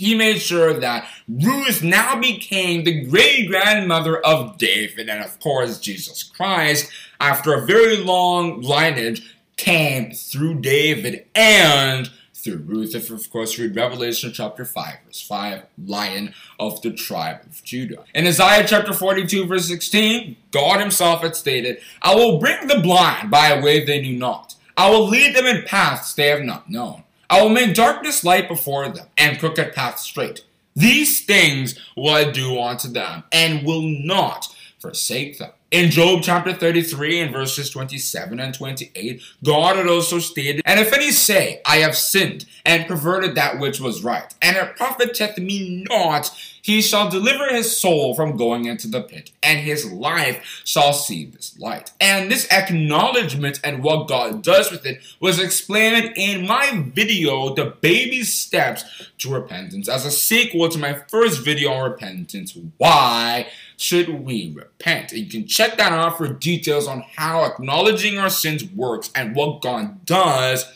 he 0.00 0.14
made 0.14 0.40
sure 0.40 0.72
that 0.72 1.06
Ruth 1.28 1.82
now 1.82 2.18
became 2.18 2.84
the 2.84 3.02
great 3.04 3.48
grandmother 3.48 4.18
of 4.18 4.56
David 4.56 5.10
and, 5.10 5.22
of 5.22 5.38
course, 5.40 5.78
Jesus 5.78 6.22
Christ, 6.22 6.90
after 7.20 7.52
a 7.52 7.66
very 7.66 7.98
long 7.98 8.62
lineage, 8.62 9.36
came 9.58 10.12
through 10.12 10.60
David 10.60 11.26
and 11.34 12.10
through 12.32 12.64
Ruth. 12.64 12.94
If, 12.94 13.10
of 13.10 13.28
course, 13.28 13.58
read 13.58 13.76
Revelation 13.76 14.32
chapter 14.32 14.64
5, 14.64 14.94
verse 15.04 15.20
5, 15.20 15.64
Lion 15.84 16.32
of 16.58 16.80
the 16.80 16.92
tribe 16.92 17.42
of 17.44 17.62
Judah. 17.62 18.04
In 18.14 18.26
Isaiah 18.26 18.66
chapter 18.66 18.94
42, 18.94 19.44
verse 19.44 19.68
16, 19.68 20.34
God 20.50 20.80
himself 20.80 21.20
had 21.20 21.36
stated, 21.36 21.78
I 22.00 22.14
will 22.14 22.38
bring 22.38 22.68
the 22.68 22.80
blind 22.80 23.30
by 23.30 23.48
a 23.48 23.62
way 23.62 23.84
they 23.84 24.00
knew 24.00 24.18
not. 24.18 24.54
I 24.78 24.88
will 24.88 25.06
lead 25.06 25.36
them 25.36 25.44
in 25.44 25.64
paths 25.66 26.14
they 26.14 26.28
have 26.28 26.40
not 26.40 26.70
known. 26.70 27.04
I 27.30 27.40
will 27.40 27.48
make 27.48 27.74
darkness 27.74 28.24
light 28.24 28.48
before 28.48 28.88
them, 28.88 29.06
and 29.16 29.38
crooked 29.38 29.72
paths 29.72 30.02
straight. 30.02 30.44
These 30.74 31.24
things 31.24 31.78
will 31.96 32.10
I 32.10 32.28
do 32.28 32.60
unto 32.60 32.88
them, 32.88 33.22
and 33.30 33.64
will 33.64 33.82
not 33.82 34.48
forsake 34.80 35.38
them. 35.38 35.52
In 35.70 35.92
Job 35.92 36.22
chapter 36.24 36.52
33 36.52 37.20
and 37.20 37.32
verses 37.32 37.70
27 37.70 38.40
and 38.40 38.52
28, 38.52 39.22
God 39.44 39.76
had 39.76 39.86
also 39.86 40.18
stated, 40.18 40.62
And 40.64 40.80
if 40.80 40.92
any 40.92 41.12
say, 41.12 41.60
I 41.64 41.76
have 41.76 41.96
sinned, 41.96 42.46
and 42.66 42.88
perverted 42.88 43.36
that 43.36 43.60
which 43.60 43.78
was 43.78 44.02
right, 44.02 44.34
and 44.42 44.56
it 44.56 44.74
profiteth 44.74 45.38
me 45.38 45.86
not, 45.88 46.36
he 46.62 46.82
shall 46.82 47.10
deliver 47.10 47.48
his 47.48 47.76
soul 47.76 48.14
from 48.14 48.36
going 48.36 48.64
into 48.66 48.88
the 48.88 49.02
pit, 49.02 49.30
and 49.42 49.60
his 49.60 49.90
life 49.90 50.62
shall 50.64 50.92
see 50.92 51.26
this 51.26 51.58
light. 51.58 51.92
And 52.00 52.30
this 52.30 52.50
acknowledgement 52.50 53.60
and 53.64 53.82
what 53.82 54.08
God 54.08 54.42
does 54.42 54.70
with 54.70 54.86
it 54.86 55.00
was 55.20 55.38
explained 55.38 56.12
in 56.16 56.46
my 56.46 56.84
video, 56.94 57.54
The 57.54 57.76
Baby 57.80 58.22
Steps 58.22 58.84
to 59.18 59.32
Repentance, 59.32 59.88
as 59.88 60.04
a 60.04 60.10
sequel 60.10 60.68
to 60.68 60.78
my 60.78 60.94
first 61.08 61.44
video 61.44 61.72
on 61.72 61.90
repentance, 61.90 62.56
Why 62.76 63.48
Should 63.76 64.24
We 64.24 64.52
Repent? 64.54 65.12
And 65.12 65.20
you 65.20 65.26
can 65.26 65.46
check 65.46 65.76
that 65.78 65.92
out 65.92 66.18
for 66.18 66.28
details 66.28 66.86
on 66.86 67.04
how 67.16 67.44
acknowledging 67.44 68.18
our 68.18 68.30
sins 68.30 68.64
works 68.64 69.10
and 69.14 69.34
what 69.34 69.62
God 69.62 70.04
does 70.04 70.66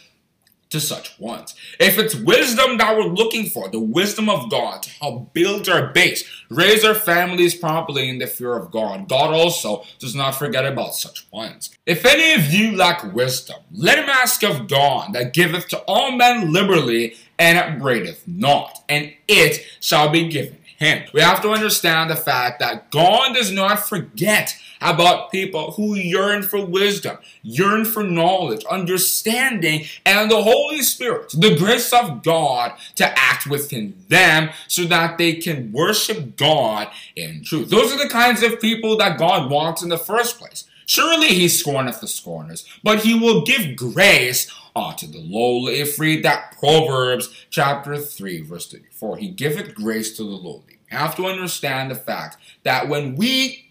to 0.70 0.80
such 0.80 1.18
ones. 1.20 1.54
If 1.78 1.98
it's 1.98 2.14
wisdom 2.14 2.78
that 2.78 2.96
we're 2.96 3.04
looking 3.04 3.46
for, 3.46 3.68
the 3.68 3.80
wisdom 3.80 4.28
of 4.28 4.50
God 4.50 4.82
to 4.82 4.90
help 4.90 5.32
build 5.32 5.68
our 5.68 5.92
base, 5.92 6.24
raise 6.50 6.84
our 6.84 6.94
families 6.94 7.54
properly 7.54 8.08
in 8.08 8.18
the 8.18 8.26
fear 8.26 8.56
of 8.56 8.70
God, 8.70 9.08
God 9.08 9.32
also 9.32 9.84
does 9.98 10.14
not 10.14 10.32
forget 10.32 10.64
about 10.66 10.94
such 10.94 11.26
ones. 11.30 11.76
If 11.86 12.04
any 12.04 12.34
of 12.34 12.52
you 12.52 12.76
lack 12.76 13.14
wisdom, 13.14 13.56
let 13.72 13.98
him 13.98 14.08
ask 14.08 14.42
of 14.42 14.68
God 14.68 15.12
that 15.12 15.32
giveth 15.32 15.68
to 15.68 15.78
all 15.86 16.12
men 16.12 16.52
liberally 16.52 17.14
and 17.38 17.58
upbraideth 17.58 18.26
not, 18.26 18.84
and 18.88 19.12
it 19.28 19.64
shall 19.80 20.08
be 20.08 20.28
given 20.28 20.58
him. 20.78 21.04
We 21.12 21.20
have 21.20 21.42
to 21.42 21.50
understand 21.50 22.10
the 22.10 22.16
fact 22.16 22.60
that 22.60 22.90
God 22.90 23.34
does 23.34 23.52
not 23.52 23.88
forget 23.88 24.56
about 24.80 25.30
people 25.30 25.72
who 25.72 25.94
yearn 25.94 26.42
for 26.42 26.64
wisdom, 26.64 27.16
yearn 27.42 27.84
for 27.84 28.02
knowledge, 28.02 28.64
understanding, 28.66 29.86
and 30.04 30.30
the 30.30 30.42
Holy 30.42 30.82
Spirit, 30.82 31.30
the 31.36 31.56
grace 31.56 31.92
of 31.92 32.22
God 32.22 32.72
to 32.96 33.18
act 33.18 33.46
within 33.46 33.94
them 34.08 34.50
so 34.68 34.84
that 34.84 35.16
they 35.16 35.34
can 35.34 35.72
worship 35.72 36.36
God 36.36 36.88
in 37.16 37.42
truth. 37.44 37.70
Those 37.70 37.92
are 37.92 37.98
the 37.98 38.10
kinds 38.10 38.42
of 38.42 38.60
people 38.60 38.96
that 38.98 39.18
God 39.18 39.50
wants 39.50 39.82
in 39.82 39.88
the 39.88 39.98
first 39.98 40.38
place. 40.38 40.64
Surely 40.86 41.28
he 41.28 41.48
scorneth 41.48 42.00
the 42.00 42.08
scorners, 42.08 42.64
but 42.82 43.00
he 43.00 43.18
will 43.18 43.42
give 43.42 43.76
grace 43.76 44.50
unto 44.76 45.06
the 45.06 45.20
lowly. 45.20 45.80
If 45.80 45.98
read 45.98 46.24
that 46.24 46.56
Proverbs 46.58 47.46
chapter 47.50 47.96
3, 47.96 48.42
verse 48.42 48.70
34, 48.70 49.16
he 49.18 49.28
giveth 49.28 49.74
grace 49.74 50.16
to 50.16 50.22
the 50.22 50.30
lowly. 50.30 50.78
You 50.90 50.98
have 50.98 51.16
to 51.16 51.26
understand 51.26 51.90
the 51.90 51.96
fact 51.96 52.36
that 52.62 52.88
when 52.88 53.16
we 53.16 53.64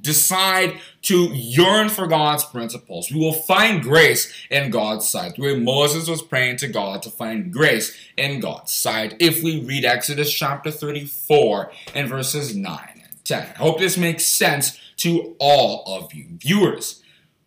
decide 0.00 0.80
to 1.02 1.26
yearn 1.32 1.88
for 1.88 2.06
God's 2.06 2.44
principles, 2.44 3.10
we 3.10 3.20
will 3.20 3.32
find 3.32 3.82
grace 3.82 4.32
in 4.50 4.70
God's 4.70 5.08
sight. 5.08 5.36
The 5.36 5.42
way 5.42 5.58
Moses 5.58 6.08
was 6.08 6.22
praying 6.22 6.56
to 6.58 6.68
God 6.68 7.02
to 7.02 7.10
find 7.10 7.52
grace 7.52 7.96
in 8.16 8.40
God's 8.40 8.72
sight. 8.72 9.14
If 9.20 9.42
we 9.42 9.64
read 9.64 9.84
Exodus 9.84 10.32
chapter 10.32 10.70
34 10.70 11.70
and 11.94 12.08
verses 12.08 12.56
9 12.56 12.93
and 13.30 13.46
10. 13.46 13.54
I 13.54 13.58
hope 13.58 13.78
this 13.78 13.96
makes 13.96 14.24
sense 14.24 14.78
to 14.98 15.36
all 15.38 15.84
of 15.86 16.12
you 16.14 16.26
viewers. 16.30 17.02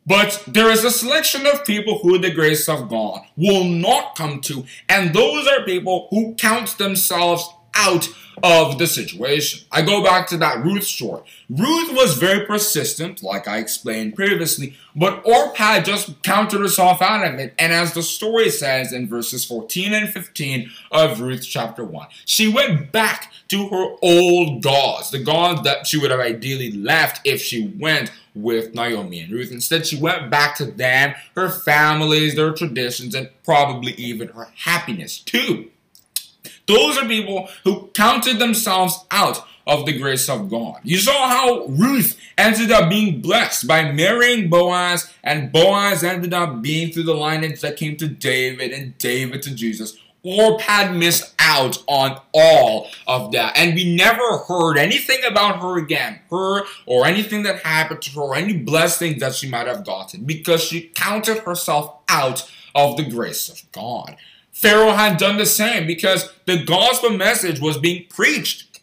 But 0.06 0.44
there 0.48 0.70
is 0.70 0.86
a 0.86 0.92
selection 0.92 1.46
of 1.46 1.66
people 1.66 2.00
who 2.00 2.18
the 2.18 2.32
grace 2.32 2.70
of 2.70 2.90
God 2.90 3.24
will 3.36 3.66
not 3.66 4.16
come 4.16 4.40
to, 4.42 4.64
and 4.88 5.14
those 5.14 5.48
are 5.48 5.66
people 5.66 6.08
who 6.12 6.34
count 6.36 6.78
themselves 6.78 7.50
out 7.78 8.10
of 8.44 8.78
the 8.78 8.86
situation. 8.86 9.66
I 9.72 9.82
go 9.82 10.04
back 10.04 10.28
to 10.28 10.38
that 10.38 10.64
Ruth 10.64 10.84
story. 10.84 11.24
Ruth 11.50 11.92
was 11.94 12.18
very 12.18 12.46
persistent, 12.46 13.24
like 13.24 13.48
I 13.48 13.58
explained 13.58 14.16
previously, 14.16 14.76
but 14.96 15.26
Orpah 15.26 15.80
just 15.80 16.22
counted 16.24 16.62
herself 16.62 17.02
out 17.02 17.26
of 17.26 17.40
it. 17.40 17.56
And 17.58 17.74
as 17.74 17.94
the 17.94 18.04
story 18.04 18.50
says 18.50 18.94
in 18.94 19.08
verses 19.08 19.44
14 19.46 19.94
and 19.94 20.10
15 20.10 20.70
of 20.92 21.20
Ruth 21.20 21.46
chapter 21.48 21.84
1, 21.84 22.08
she 22.26 22.48
went 22.48 22.92
back 22.92 23.32
to 23.48 23.70
her 23.70 23.96
old 24.02 24.62
gods, 24.62 25.10
the 25.10 25.24
gods 25.24 25.64
that 25.64 25.88
she 25.88 25.98
would 25.98 26.12
have 26.12 26.20
ideally 26.20 26.72
left 26.72 27.26
if 27.26 27.42
she 27.42 27.74
went 27.80 28.12
with 28.36 28.76
Naomi 28.76 29.22
and 29.22 29.32
Ruth. 29.32 29.52
Instead, 29.52 29.88
she 29.88 29.98
went 29.98 30.30
back 30.30 30.56
to 30.58 30.66
them, 30.66 31.16
her 31.34 31.50
families, 31.50 32.36
their 32.36 32.54
traditions, 32.54 33.16
and 33.16 33.30
probably 33.44 33.94
even 33.94 34.28
her 34.30 34.50
happiness 34.54 35.18
too. 35.18 35.72
Those 36.68 36.98
are 36.98 37.08
people 37.08 37.50
who 37.64 37.88
counted 37.94 38.40
themselves 38.40 39.06
out 39.10 39.46
of 39.66 39.86
the 39.86 39.98
grace 39.98 40.30
of 40.30 40.50
God. 40.50 40.80
You 40.84 40.98
saw 40.98 41.28
how 41.28 41.66
Ruth 41.66 42.18
ended 42.38 42.72
up 42.72 42.90
being 42.90 43.22
blessed 43.22 43.68
by 43.68 43.92
marrying 43.92 44.50
Boaz, 44.50 45.12
and 45.24 45.52
Boaz 45.52 46.04
ended 46.04 46.34
up 46.34 46.62
being 46.62 46.92
through 46.92 47.04
the 47.04 47.14
lineage 47.14 47.62
that 47.62 47.76
came 47.76 47.98
to 47.98 48.08
David, 48.08 48.72
and 48.72 48.98
David 48.98 49.42
to 49.44 49.54
Jesus. 49.54 49.98
Orpah 50.24 50.92
missed 50.92 51.34
out 51.40 51.82
on 51.88 52.20
all 52.34 52.90
of 53.08 53.32
that. 53.32 53.58
And 53.58 53.76
we 53.76 53.96
never 53.96 54.40
heard 54.40 54.78
anything 54.78 55.20
about 55.26 55.62
her 55.62 55.78
again. 55.78 56.20
Her 56.30 56.64
or 56.86 57.06
anything 57.06 57.44
that 57.44 57.62
happened 57.64 58.02
to 58.04 58.12
her, 58.12 58.22
or 58.22 58.36
any 58.36 58.58
blessings 58.58 59.20
that 59.22 59.36
she 59.36 59.50
might 59.50 59.68
have 59.68 59.86
gotten, 59.86 60.26
because 60.26 60.64
she 60.64 60.92
counted 60.96 61.40
herself 61.40 62.00
out 62.10 62.50
of 62.76 62.98
the 62.98 63.10
grace 63.10 63.48
of 63.48 63.72
God. 63.72 64.18
Pharaoh 64.58 64.94
had 64.94 65.18
done 65.18 65.38
the 65.38 65.46
same 65.46 65.86
because 65.86 66.34
the 66.46 66.64
gospel 66.64 67.12
message 67.12 67.62
was 67.62 67.78
being 67.78 68.08
preached 68.10 68.80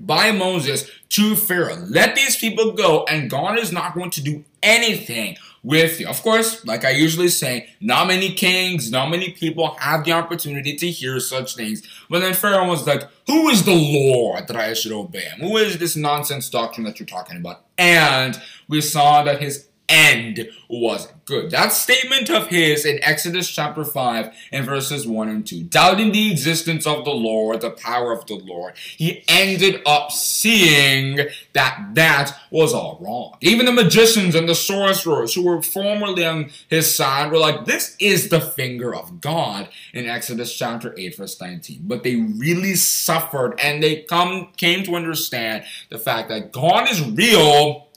by 0.00 0.32
Moses 0.32 0.90
to 1.10 1.36
Pharaoh. 1.36 1.84
Let 1.86 2.16
these 2.16 2.34
people 2.34 2.72
go, 2.72 3.04
and 3.04 3.28
God 3.28 3.58
is 3.58 3.72
not 3.72 3.94
going 3.94 4.08
to 4.12 4.22
do 4.22 4.42
anything 4.62 5.36
with 5.62 6.00
you. 6.00 6.08
Of 6.08 6.22
course, 6.22 6.64
like 6.64 6.86
I 6.86 6.92
usually 6.92 7.28
say, 7.28 7.68
not 7.78 8.06
many 8.06 8.32
kings, 8.32 8.90
not 8.90 9.10
many 9.10 9.32
people 9.32 9.76
have 9.80 10.06
the 10.06 10.12
opportunity 10.12 10.76
to 10.76 10.90
hear 10.90 11.20
such 11.20 11.56
things. 11.56 11.82
But 12.08 12.20
then 12.20 12.32
Pharaoh 12.32 12.66
was 12.66 12.86
like, 12.86 13.06
Who 13.26 13.50
is 13.50 13.66
the 13.66 13.74
Lord 13.74 14.48
that 14.48 14.56
I 14.56 14.72
should 14.72 14.92
obey 14.92 15.24
him? 15.24 15.40
Who 15.40 15.58
is 15.58 15.76
this 15.76 15.94
nonsense 15.94 16.48
doctrine 16.48 16.86
that 16.86 16.98
you're 16.98 17.06
talking 17.06 17.36
about? 17.36 17.66
And 17.76 18.40
we 18.66 18.80
saw 18.80 19.22
that 19.24 19.42
his 19.42 19.68
end 19.92 20.48
wasn't 20.68 21.24
good. 21.26 21.50
That 21.50 21.72
statement 21.72 22.30
of 22.30 22.48
his 22.48 22.86
in 22.86 22.98
Exodus 23.02 23.48
chapter 23.50 23.84
5 23.84 24.34
and 24.50 24.64
verses 24.64 25.06
1 25.06 25.28
and 25.28 25.46
2, 25.46 25.64
doubting 25.64 26.12
the 26.12 26.32
existence 26.32 26.86
of 26.86 27.04
the 27.04 27.12
Lord, 27.12 27.60
the 27.60 27.70
power 27.70 28.10
of 28.10 28.26
the 28.26 28.36
Lord, 28.36 28.74
he 28.76 29.22
ended 29.28 29.82
up 29.84 30.10
seeing 30.10 31.20
that 31.52 31.90
that 31.92 32.36
was 32.50 32.72
all 32.72 32.98
wrong. 33.00 33.36
Even 33.42 33.66
the 33.66 33.72
magicians 33.72 34.34
and 34.34 34.48
the 34.48 34.54
sorcerers 34.54 35.34
who 35.34 35.44
were 35.44 35.62
formerly 35.62 36.24
on 36.24 36.50
his 36.68 36.92
side 36.92 37.30
were 37.30 37.38
like, 37.38 37.66
this 37.66 37.94
is 38.00 38.30
the 38.30 38.40
finger 38.40 38.94
of 38.94 39.20
God 39.20 39.68
in 39.92 40.06
Exodus 40.06 40.56
chapter 40.56 40.94
8 40.98 41.16
verse 41.16 41.38
19. 41.38 41.82
But 41.82 42.02
they 42.02 42.16
really 42.16 42.74
suffered 42.74 43.60
and 43.60 43.82
they 43.82 44.02
come 44.02 44.52
came 44.56 44.84
to 44.84 44.96
understand 44.96 45.64
the 45.90 45.98
fact 45.98 46.30
that 46.30 46.52
God 46.52 46.90
is 46.90 47.06
real 47.10 47.88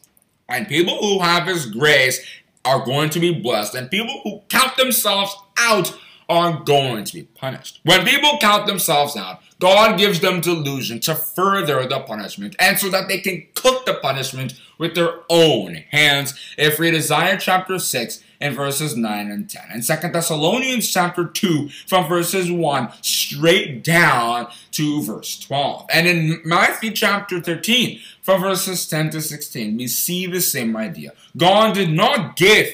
and 0.47 0.67
people 0.67 0.97
who 0.97 1.19
have 1.19 1.47
His 1.47 1.65
grace 1.65 2.25
are 2.63 2.83
going 2.83 3.09
to 3.11 3.19
be 3.19 3.33
blessed. 3.33 3.75
And 3.75 3.89
people 3.89 4.21
who 4.23 4.41
count 4.49 4.75
themselves 4.77 5.35
out 5.57 5.97
are 6.27 6.63
going 6.63 7.03
to 7.05 7.13
be 7.13 7.23
punished. 7.23 7.79
When 7.83 8.05
people 8.05 8.37
count 8.39 8.67
themselves 8.67 9.15
out, 9.15 9.41
God 9.59 9.97
gives 9.97 10.19
them 10.19 10.41
delusion 10.41 10.99
to 11.01 11.15
further 11.15 11.87
the 11.87 11.99
punishment 12.01 12.55
and 12.59 12.77
so 12.77 12.89
that 12.89 13.07
they 13.07 13.19
can 13.19 13.45
cook 13.53 13.85
the 13.85 13.93
punishment 13.95 14.53
with 14.77 14.95
their 14.95 15.21
own 15.29 15.75
hands. 15.91 16.33
If 16.57 16.79
we 16.79 16.95
Isaiah 16.95 17.37
chapter 17.39 17.79
6, 17.79 18.23
in 18.41 18.53
verses 18.53 18.95
9 18.95 19.31
and 19.31 19.49
10. 19.49 19.63
And 19.71 19.83
Second 19.83 20.13
Thessalonians 20.13 20.91
chapter 20.91 21.25
2 21.25 21.69
from 21.87 22.07
verses 22.07 22.51
1 22.51 22.89
straight 23.01 23.83
down 23.83 24.47
to 24.71 25.01
verse 25.03 25.39
12. 25.39 25.85
And 25.91 26.07
in 26.07 26.41
Matthew 26.43 26.91
chapter 26.91 27.41
13 27.41 27.99
from 28.21 28.41
verses 28.41 28.87
10 28.87 29.11
to 29.11 29.21
16, 29.21 29.77
we 29.77 29.87
see 29.87 30.27
the 30.27 30.41
same 30.41 30.75
idea. 30.75 31.13
God 31.37 31.73
did 31.73 31.89
not 31.89 32.35
give 32.35 32.73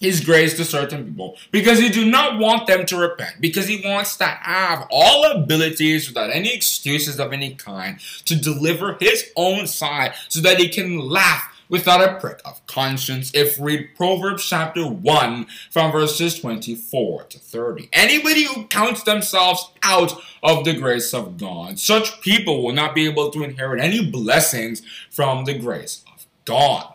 his 0.00 0.20
grace 0.24 0.54
to 0.56 0.64
certain 0.64 1.04
people 1.04 1.36
because 1.50 1.78
he 1.78 1.90
do 1.90 2.10
not 2.10 2.38
want 2.38 2.66
them 2.66 2.86
to 2.86 2.96
repent 2.96 3.36
because 3.40 3.68
he 3.68 3.82
wants 3.84 4.16
to 4.16 4.24
have 4.24 4.88
all 4.90 5.24
abilities 5.30 6.08
without 6.08 6.30
any 6.30 6.52
excuses 6.52 7.20
of 7.20 7.32
any 7.32 7.54
kind 7.54 8.00
to 8.24 8.34
deliver 8.34 8.96
his 8.98 9.30
own 9.36 9.66
side 9.66 10.14
so 10.28 10.40
that 10.40 10.58
he 10.58 10.68
can 10.68 10.98
laugh 10.98 11.54
without 11.68 12.02
a 12.02 12.18
prick 12.18 12.40
of 12.44 12.64
conscience 12.66 13.30
if 13.32 13.58
read 13.60 13.88
Proverbs 13.96 14.44
chapter 14.44 14.86
1 14.86 15.46
from 15.70 15.92
verses 15.92 16.38
24 16.40 17.24
to 17.24 17.38
30. 17.38 17.88
Anybody 17.92 18.44
who 18.44 18.64
counts 18.64 19.04
themselves 19.04 19.70
out 19.82 20.12
of 20.42 20.64
the 20.64 20.74
grace 20.74 21.14
of 21.14 21.38
God, 21.38 21.78
such 21.78 22.20
people 22.22 22.62
will 22.62 22.74
not 22.74 22.94
be 22.94 23.06
able 23.06 23.30
to 23.30 23.44
inherit 23.44 23.80
any 23.80 24.04
blessings 24.10 24.82
from 25.10 25.44
the 25.44 25.56
grace 25.56 26.04
of 26.12 26.26
God. 26.44 26.92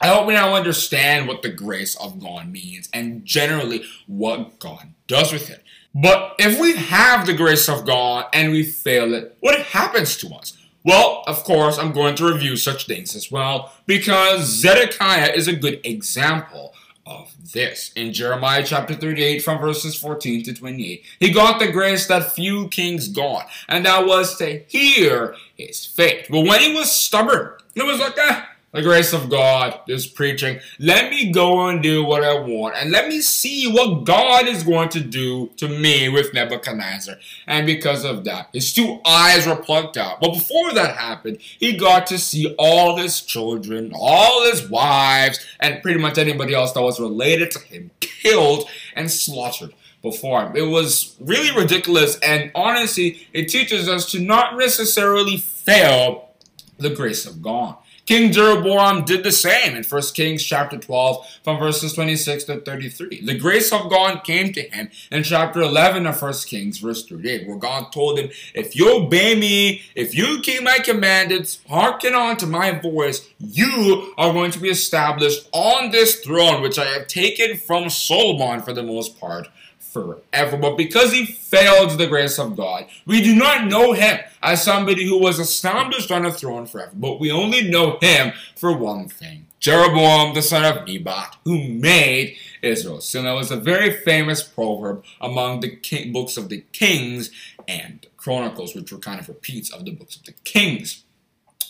I 0.00 0.08
hope 0.08 0.26
we 0.26 0.34
now 0.34 0.54
understand 0.54 1.28
what 1.28 1.42
the 1.42 1.50
grace 1.50 1.94
of 1.96 2.20
God 2.20 2.50
means 2.50 2.88
and 2.92 3.24
generally 3.24 3.84
what 4.06 4.58
God 4.58 4.88
does 5.06 5.32
with 5.32 5.50
it. 5.50 5.62
But 5.94 6.34
if 6.38 6.58
we 6.58 6.74
have 6.76 7.26
the 7.26 7.34
grace 7.34 7.68
of 7.68 7.86
God 7.86 8.26
and 8.32 8.50
we 8.50 8.64
fail 8.64 9.14
it, 9.14 9.36
what 9.40 9.60
happens 9.60 10.16
to 10.18 10.34
us? 10.34 10.56
Well, 10.84 11.22
of 11.26 11.44
course, 11.44 11.78
I'm 11.78 11.92
going 11.92 12.14
to 12.16 12.30
review 12.30 12.56
such 12.56 12.86
things 12.86 13.16
as 13.16 13.30
well, 13.30 13.72
because 13.86 14.44
Zedekiah 14.44 15.32
is 15.34 15.48
a 15.48 15.56
good 15.56 15.80
example 15.84 16.74
of 17.06 17.34
this. 17.52 17.90
In 17.94 18.12
Jeremiah 18.12 18.62
chapter 18.64 18.94
38 18.94 19.38
from 19.38 19.60
verses 19.60 19.94
14 19.94 20.42
to 20.42 20.52
28, 20.52 21.02
he 21.20 21.30
got 21.30 21.58
the 21.58 21.70
grace 21.70 22.06
that 22.08 22.32
few 22.32 22.68
kings 22.68 23.08
got, 23.08 23.48
and 23.68 23.86
that 23.86 24.06
was 24.06 24.36
to 24.38 24.64
hear 24.66 25.36
his 25.56 25.86
faith. 25.86 26.26
But 26.28 26.42
when 26.42 26.60
he 26.60 26.74
was 26.74 26.92
stubborn, 26.92 27.52
it 27.74 27.84
was 27.84 27.98
like, 27.98 28.18
eh, 28.18 28.42
the 28.74 28.82
grace 28.82 29.12
of 29.12 29.30
God, 29.30 29.78
is 29.86 30.04
preaching. 30.04 30.58
Let 30.80 31.08
me 31.08 31.30
go 31.30 31.68
and 31.68 31.80
do 31.80 32.04
what 32.04 32.24
I 32.24 32.40
want, 32.40 32.74
and 32.76 32.90
let 32.90 33.06
me 33.06 33.20
see 33.20 33.70
what 33.70 34.02
God 34.02 34.48
is 34.48 34.64
going 34.64 34.88
to 34.90 35.00
do 35.00 35.50
to 35.58 35.68
me 35.68 36.08
with 36.08 36.34
Nebuchadnezzar. 36.34 37.14
And 37.46 37.66
because 37.66 38.04
of 38.04 38.24
that, 38.24 38.48
his 38.52 38.74
two 38.74 39.00
eyes 39.06 39.46
were 39.46 39.54
plucked 39.54 39.96
out. 39.96 40.20
But 40.20 40.32
before 40.32 40.72
that 40.72 40.96
happened, 40.96 41.38
he 41.40 41.76
got 41.76 42.08
to 42.08 42.18
see 42.18 42.52
all 42.58 42.96
his 42.96 43.20
children, 43.20 43.92
all 43.94 44.42
his 44.50 44.68
wives, 44.68 45.38
and 45.60 45.80
pretty 45.80 46.00
much 46.00 46.18
anybody 46.18 46.52
else 46.52 46.72
that 46.72 46.82
was 46.82 46.98
related 46.98 47.52
to 47.52 47.60
him 47.60 47.92
killed 48.00 48.68
and 48.96 49.08
slaughtered 49.08 49.72
before 50.02 50.46
him. 50.46 50.56
It 50.56 50.68
was 50.68 51.14
really 51.20 51.56
ridiculous, 51.56 52.18
and 52.18 52.50
honestly, 52.56 53.28
it 53.32 53.44
teaches 53.44 53.88
us 53.88 54.10
to 54.10 54.18
not 54.18 54.58
necessarily 54.58 55.36
fail 55.36 56.30
the 56.76 56.90
grace 56.90 57.24
of 57.24 57.40
God. 57.40 57.76
King 58.06 58.32
Jeroboam 58.32 59.04
did 59.04 59.24
the 59.24 59.32
same 59.32 59.74
in 59.76 59.82
1 59.82 60.02
Kings 60.14 60.42
chapter 60.42 60.76
12 60.76 61.26
from 61.42 61.58
verses 61.58 61.94
26 61.94 62.44
to 62.44 62.60
33. 62.60 63.22
The 63.22 63.38
grace 63.38 63.72
of 63.72 63.88
God 63.88 64.24
came 64.24 64.52
to 64.52 64.60
him 64.60 64.90
in 65.10 65.22
chapter 65.22 65.62
11 65.62 66.06
of 66.06 66.20
1 66.20 66.32
Kings 66.46 66.78
verse 66.78 67.06
38 67.06 67.48
where 67.48 67.56
God 67.56 67.92
told 67.92 68.18
him, 68.18 68.30
if 68.54 68.76
you 68.76 68.94
obey 68.94 69.34
me, 69.34 69.82
if 69.94 70.14
you 70.14 70.40
keep 70.42 70.62
my 70.62 70.78
commandments, 70.78 71.60
hearken 71.68 72.14
unto 72.14 72.44
my 72.44 72.72
voice, 72.72 73.26
you 73.38 74.12
are 74.18 74.32
going 74.34 74.50
to 74.50 74.60
be 74.60 74.68
established 74.68 75.48
on 75.52 75.90
this 75.90 76.20
throne 76.20 76.60
which 76.60 76.78
I 76.78 76.86
have 76.86 77.06
taken 77.06 77.56
from 77.56 77.88
Solomon 77.88 78.60
for 78.60 78.74
the 78.74 78.82
most 78.82 79.18
part 79.18 79.48
forever. 79.94 80.56
But 80.56 80.76
because 80.76 81.12
he 81.12 81.24
failed 81.24 81.96
the 81.96 82.08
grace 82.08 82.38
of 82.38 82.56
God, 82.56 82.86
we 83.06 83.22
do 83.22 83.34
not 83.34 83.68
know 83.68 83.92
him 83.92 84.18
as 84.42 84.62
somebody 84.62 85.06
who 85.06 85.18
was 85.18 85.38
established 85.38 86.10
on 86.10 86.26
a 86.26 86.32
throne 86.32 86.66
forever, 86.66 86.92
but 86.94 87.20
we 87.20 87.30
only 87.30 87.70
know 87.70 87.98
him 88.02 88.32
for 88.56 88.76
one 88.76 89.08
thing. 89.08 89.46
Jeroboam, 89.60 90.34
the 90.34 90.42
son 90.42 90.64
of 90.64 90.86
Nebat, 90.86 91.36
who 91.44 91.68
made 91.68 92.36
Israel. 92.60 93.00
So 93.00 93.22
that 93.22 93.32
was 93.32 93.50
a 93.50 93.56
very 93.56 93.92
famous 93.92 94.42
proverb 94.42 95.04
among 95.20 95.60
the 95.60 95.74
king, 95.76 96.12
books 96.12 96.36
of 96.36 96.50
the 96.50 96.64
kings 96.72 97.30
and 97.66 98.06
chronicles, 98.18 98.74
which 98.74 98.92
were 98.92 98.98
kind 98.98 99.20
of 99.20 99.28
repeats 99.28 99.72
of 99.72 99.84
the 99.84 99.92
books 99.92 100.16
of 100.16 100.24
the 100.24 100.32
kings. 100.44 101.04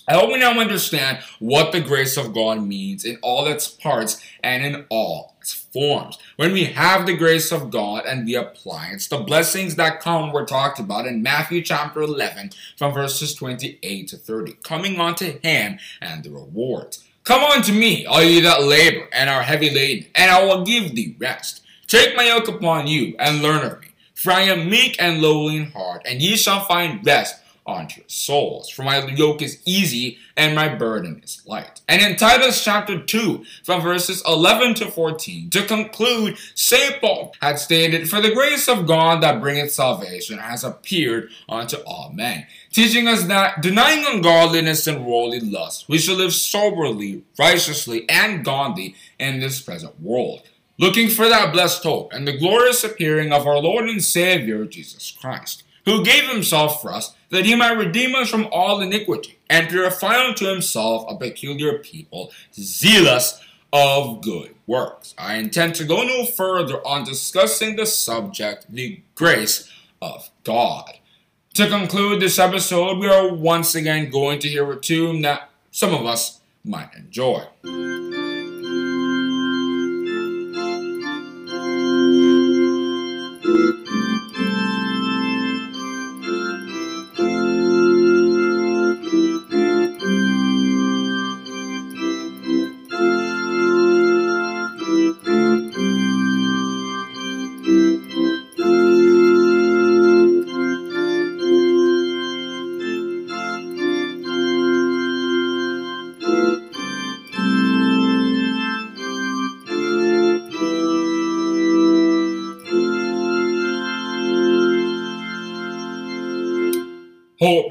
I 0.09 0.15
hope 0.15 0.29
we 0.29 0.39
now 0.39 0.59
understand 0.59 1.19
what 1.39 1.73
the 1.73 1.81
grace 1.81 2.17
of 2.17 2.35
God 2.35 2.63
means 2.63 3.05
in 3.05 3.17
all 3.23 3.47
its 3.47 3.69
parts 3.69 4.23
and 4.43 4.65
in 4.65 4.85
all 4.91 5.34
its 5.45 5.53
forms. 5.53 6.17
When 6.37 6.53
we 6.53 6.65
have 6.65 7.05
the 7.05 7.15
grace 7.15 7.53
of 7.53 7.71
God 7.71 8.07
and 8.07 8.25
we 8.25 8.35
apply 8.35 8.93
it, 8.95 9.07
the 9.11 9.19
blessings 9.19 9.75
that 9.75 10.01
come 10.01 10.33
were 10.33 10.47
talked 10.47 10.79
about 10.79 11.07
in 11.07 11.23
Matthew 11.23 11.61
chapter 11.61 12.01
11 12.01 12.53
from 12.79 12.95
verses 12.95 13.35
28 13.35 14.09
to 14.09 14.17
30. 14.17 14.55
Coming 14.63 14.99
unto 14.99 15.39
him 15.41 15.79
and 16.01 16.25
the 16.25 16.31
rewards. 16.31 17.05
Come 17.25 17.43
unto 17.43 17.75
me, 17.75 18.07
all 18.07 18.23
ye 18.23 18.41
that 18.41 18.63
labor 18.63 19.07
and 19.13 19.29
are 19.29 19.43
heavy 19.43 19.69
laden, 19.69 20.09
and 20.15 20.31
I 20.31 20.43
will 20.45 20.65
give 20.65 20.95
thee 20.95 21.15
rest. 21.19 21.63
Take 21.89 22.17
my 22.17 22.25
yoke 22.25 22.49
upon 22.49 22.87
you 22.87 23.15
and 23.19 23.43
learn 23.43 23.67
of 23.67 23.83
me 23.83 23.89
For 24.15 24.33
I 24.33 24.43
am 24.43 24.71
meek 24.71 24.97
and 24.99 25.21
lowly 25.21 25.59
in 25.59 25.73
heart, 25.73 26.03
and 26.07 26.23
ye 26.23 26.37
shall 26.37 26.65
find 26.65 27.05
rest 27.05 27.44
unto 27.67 28.01
your 28.01 28.09
souls. 28.09 28.69
For 28.69 28.83
my 28.83 29.05
yoke 29.07 29.43
is 29.43 29.61
easy 29.65 30.19
and 30.37 30.55
my 30.55 30.75
burden 30.75 31.21
is 31.23 31.43
light. 31.47 31.81
And 31.89 32.03
in 32.03 32.17
Titus 32.17 32.63
chapter 32.63 33.01
2, 33.01 33.45
from 33.65 33.83
verses 33.83 34.23
11 34.27 34.75
to 34.75 34.91
14, 34.91 35.51
to 35.51 35.65
conclude, 35.65 36.37
St. 36.55 37.01
Paul 37.01 37.35
had 37.41 37.59
stated, 37.59 38.09
For 38.09 38.21
the 38.21 38.35
grace 38.35 38.69
of 38.69 38.87
God 38.87 39.23
that 39.23 39.41
bringeth 39.41 39.73
salvation 39.73 40.39
has 40.39 40.65
appeared 40.65 41.31
unto 41.49 41.77
all 41.87 42.11
men, 42.13 42.47
teaching 42.73 43.09
us 43.09 43.25
that, 43.25 43.63
denying 43.63 44.05
ungodliness 44.07 44.87
and 44.87 45.05
worldly 45.07 45.41
lust, 45.41 45.89
we 45.89 45.99
shall 45.99 46.17
live 46.17 46.33
soberly, 46.33 47.23
righteously, 47.39 48.09
and 48.09 48.45
godly 48.45 48.95
in 49.19 49.41
this 49.41 49.61
present 49.61 50.01
world 50.01 50.43
looking 50.79 51.09
for 51.09 51.29
that 51.29 51.53
blessed 51.53 51.83
hope 51.83 52.13
and 52.13 52.27
the 52.27 52.37
glorious 52.37 52.83
appearing 52.85 53.33
of 53.33 53.47
our 53.47 53.59
Lord 53.59 53.89
and 53.89 54.03
Savior 54.03 54.65
Jesus 54.65 55.11
Christ, 55.11 55.64
who 55.85 56.05
gave 56.05 56.29
himself 56.29 56.81
for 56.81 56.93
us 56.93 57.15
that 57.31 57.45
he 57.45 57.55
might 57.55 57.73
redeem 57.73 58.15
us 58.15 58.31
from 58.31 58.49
all 58.53 58.81
iniquity, 58.81 59.39
and 59.51 59.69
purify 59.69 60.25
unto 60.25 60.47
himself 60.47 61.05
a 61.09 61.17
peculiar 61.17 61.79
people, 61.79 62.33
zealous 62.55 63.41
of 63.73 64.23
good 64.23 64.55
works. 64.67 65.15
I 65.19 65.37
intend 65.37 65.75
to 65.77 65.85
go 65.85 66.03
no 66.03 66.25
further 66.25 66.87
on 66.87 67.05
discussing 67.05 67.77
the 67.77 67.87
subject, 67.87 68.67
the 68.69 69.01
grace 69.15 69.71
of 70.01 70.31
God. 70.45 70.99
To 71.55 71.69
conclude 71.69 72.21
this 72.21 72.39
episode, 72.39 72.99
we 72.99 73.09
are 73.09 73.33
once 73.33 73.75
again 73.75 74.11
going 74.11 74.39
to 74.41 74.49
hear 74.49 74.71
a 74.71 74.81
tune 74.81 75.23
that 75.23 75.51
some 75.71 75.93
of 75.93 76.07
us 76.07 76.41
might 76.65 76.95
enjoy. 76.95 77.45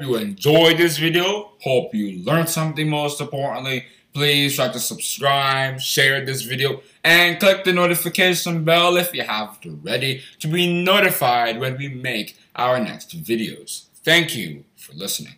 You 0.04 0.16
enjoyed 0.16 0.76
this 0.76 0.98
video. 0.98 1.52
Hope 1.62 1.94
you 1.94 2.22
learned 2.24 2.48
something 2.48 2.88
most 2.88 3.20
importantly. 3.20 3.86
Please 4.12 4.54
try 4.54 4.68
to 4.68 4.78
subscribe, 4.78 5.80
share 5.80 6.24
this 6.24 6.42
video, 6.42 6.82
and 7.02 7.40
click 7.40 7.64
the 7.64 7.72
notification 7.72 8.64
bell 8.64 8.96
if 8.96 9.12
you 9.14 9.22
have 9.22 9.58
it 9.60 9.68
already 9.68 10.22
to 10.40 10.46
be 10.46 10.84
notified 10.84 11.58
when 11.58 11.76
we 11.76 11.88
make 11.88 12.36
our 12.54 12.78
next 12.78 13.10
videos. 13.24 13.86
Thank 14.04 14.36
you 14.36 14.64
for 14.76 14.92
listening. 14.92 15.34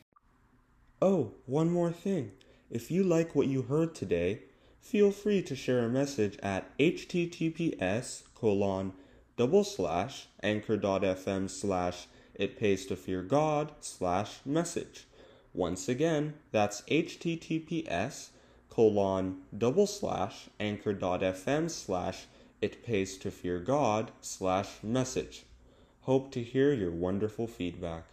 Oh, 1.01 1.33
one 1.47 1.71
more 1.71 1.93
thing. 1.93 2.33
If 2.71 2.91
you 2.91 3.05
like 3.05 3.35
what 3.35 3.47
you 3.47 3.63
heard 3.63 3.95
today, 3.95 4.41
feel 4.81 5.11
free 5.13 5.43
to 5.43 5.55
share 5.55 5.85
a 5.85 5.89
message 5.89 6.37
at 6.43 6.77
https 6.79 8.25
colon 8.35 8.93
double 9.37 9.65
slash 9.65 10.27
anchor.fm 10.43 11.49
slash 11.49 12.09
it 12.39 12.59
pays 12.59 12.87
to 12.87 12.97
fear 12.97 13.23
God 13.23 13.73
slash 13.81 14.41
message. 14.45 15.07
Once 15.53 15.89
again, 15.89 16.35
that's 16.53 16.83
https 16.83 18.29
colon 18.69 19.39
double 19.57 19.87
slash 19.87 20.49
anchor.fm 20.61 21.71
slash 21.71 22.27
it 22.61 22.85
pays 22.85 23.17
to 23.19 23.31
fear 23.31 23.59
God 23.59 24.13
slash 24.21 24.83
message. 24.83 25.45
Hope 26.03 26.31
to 26.33 26.43
hear 26.43 26.73
your 26.73 26.91
wonderful 26.91 27.47
feedback. 27.47 28.05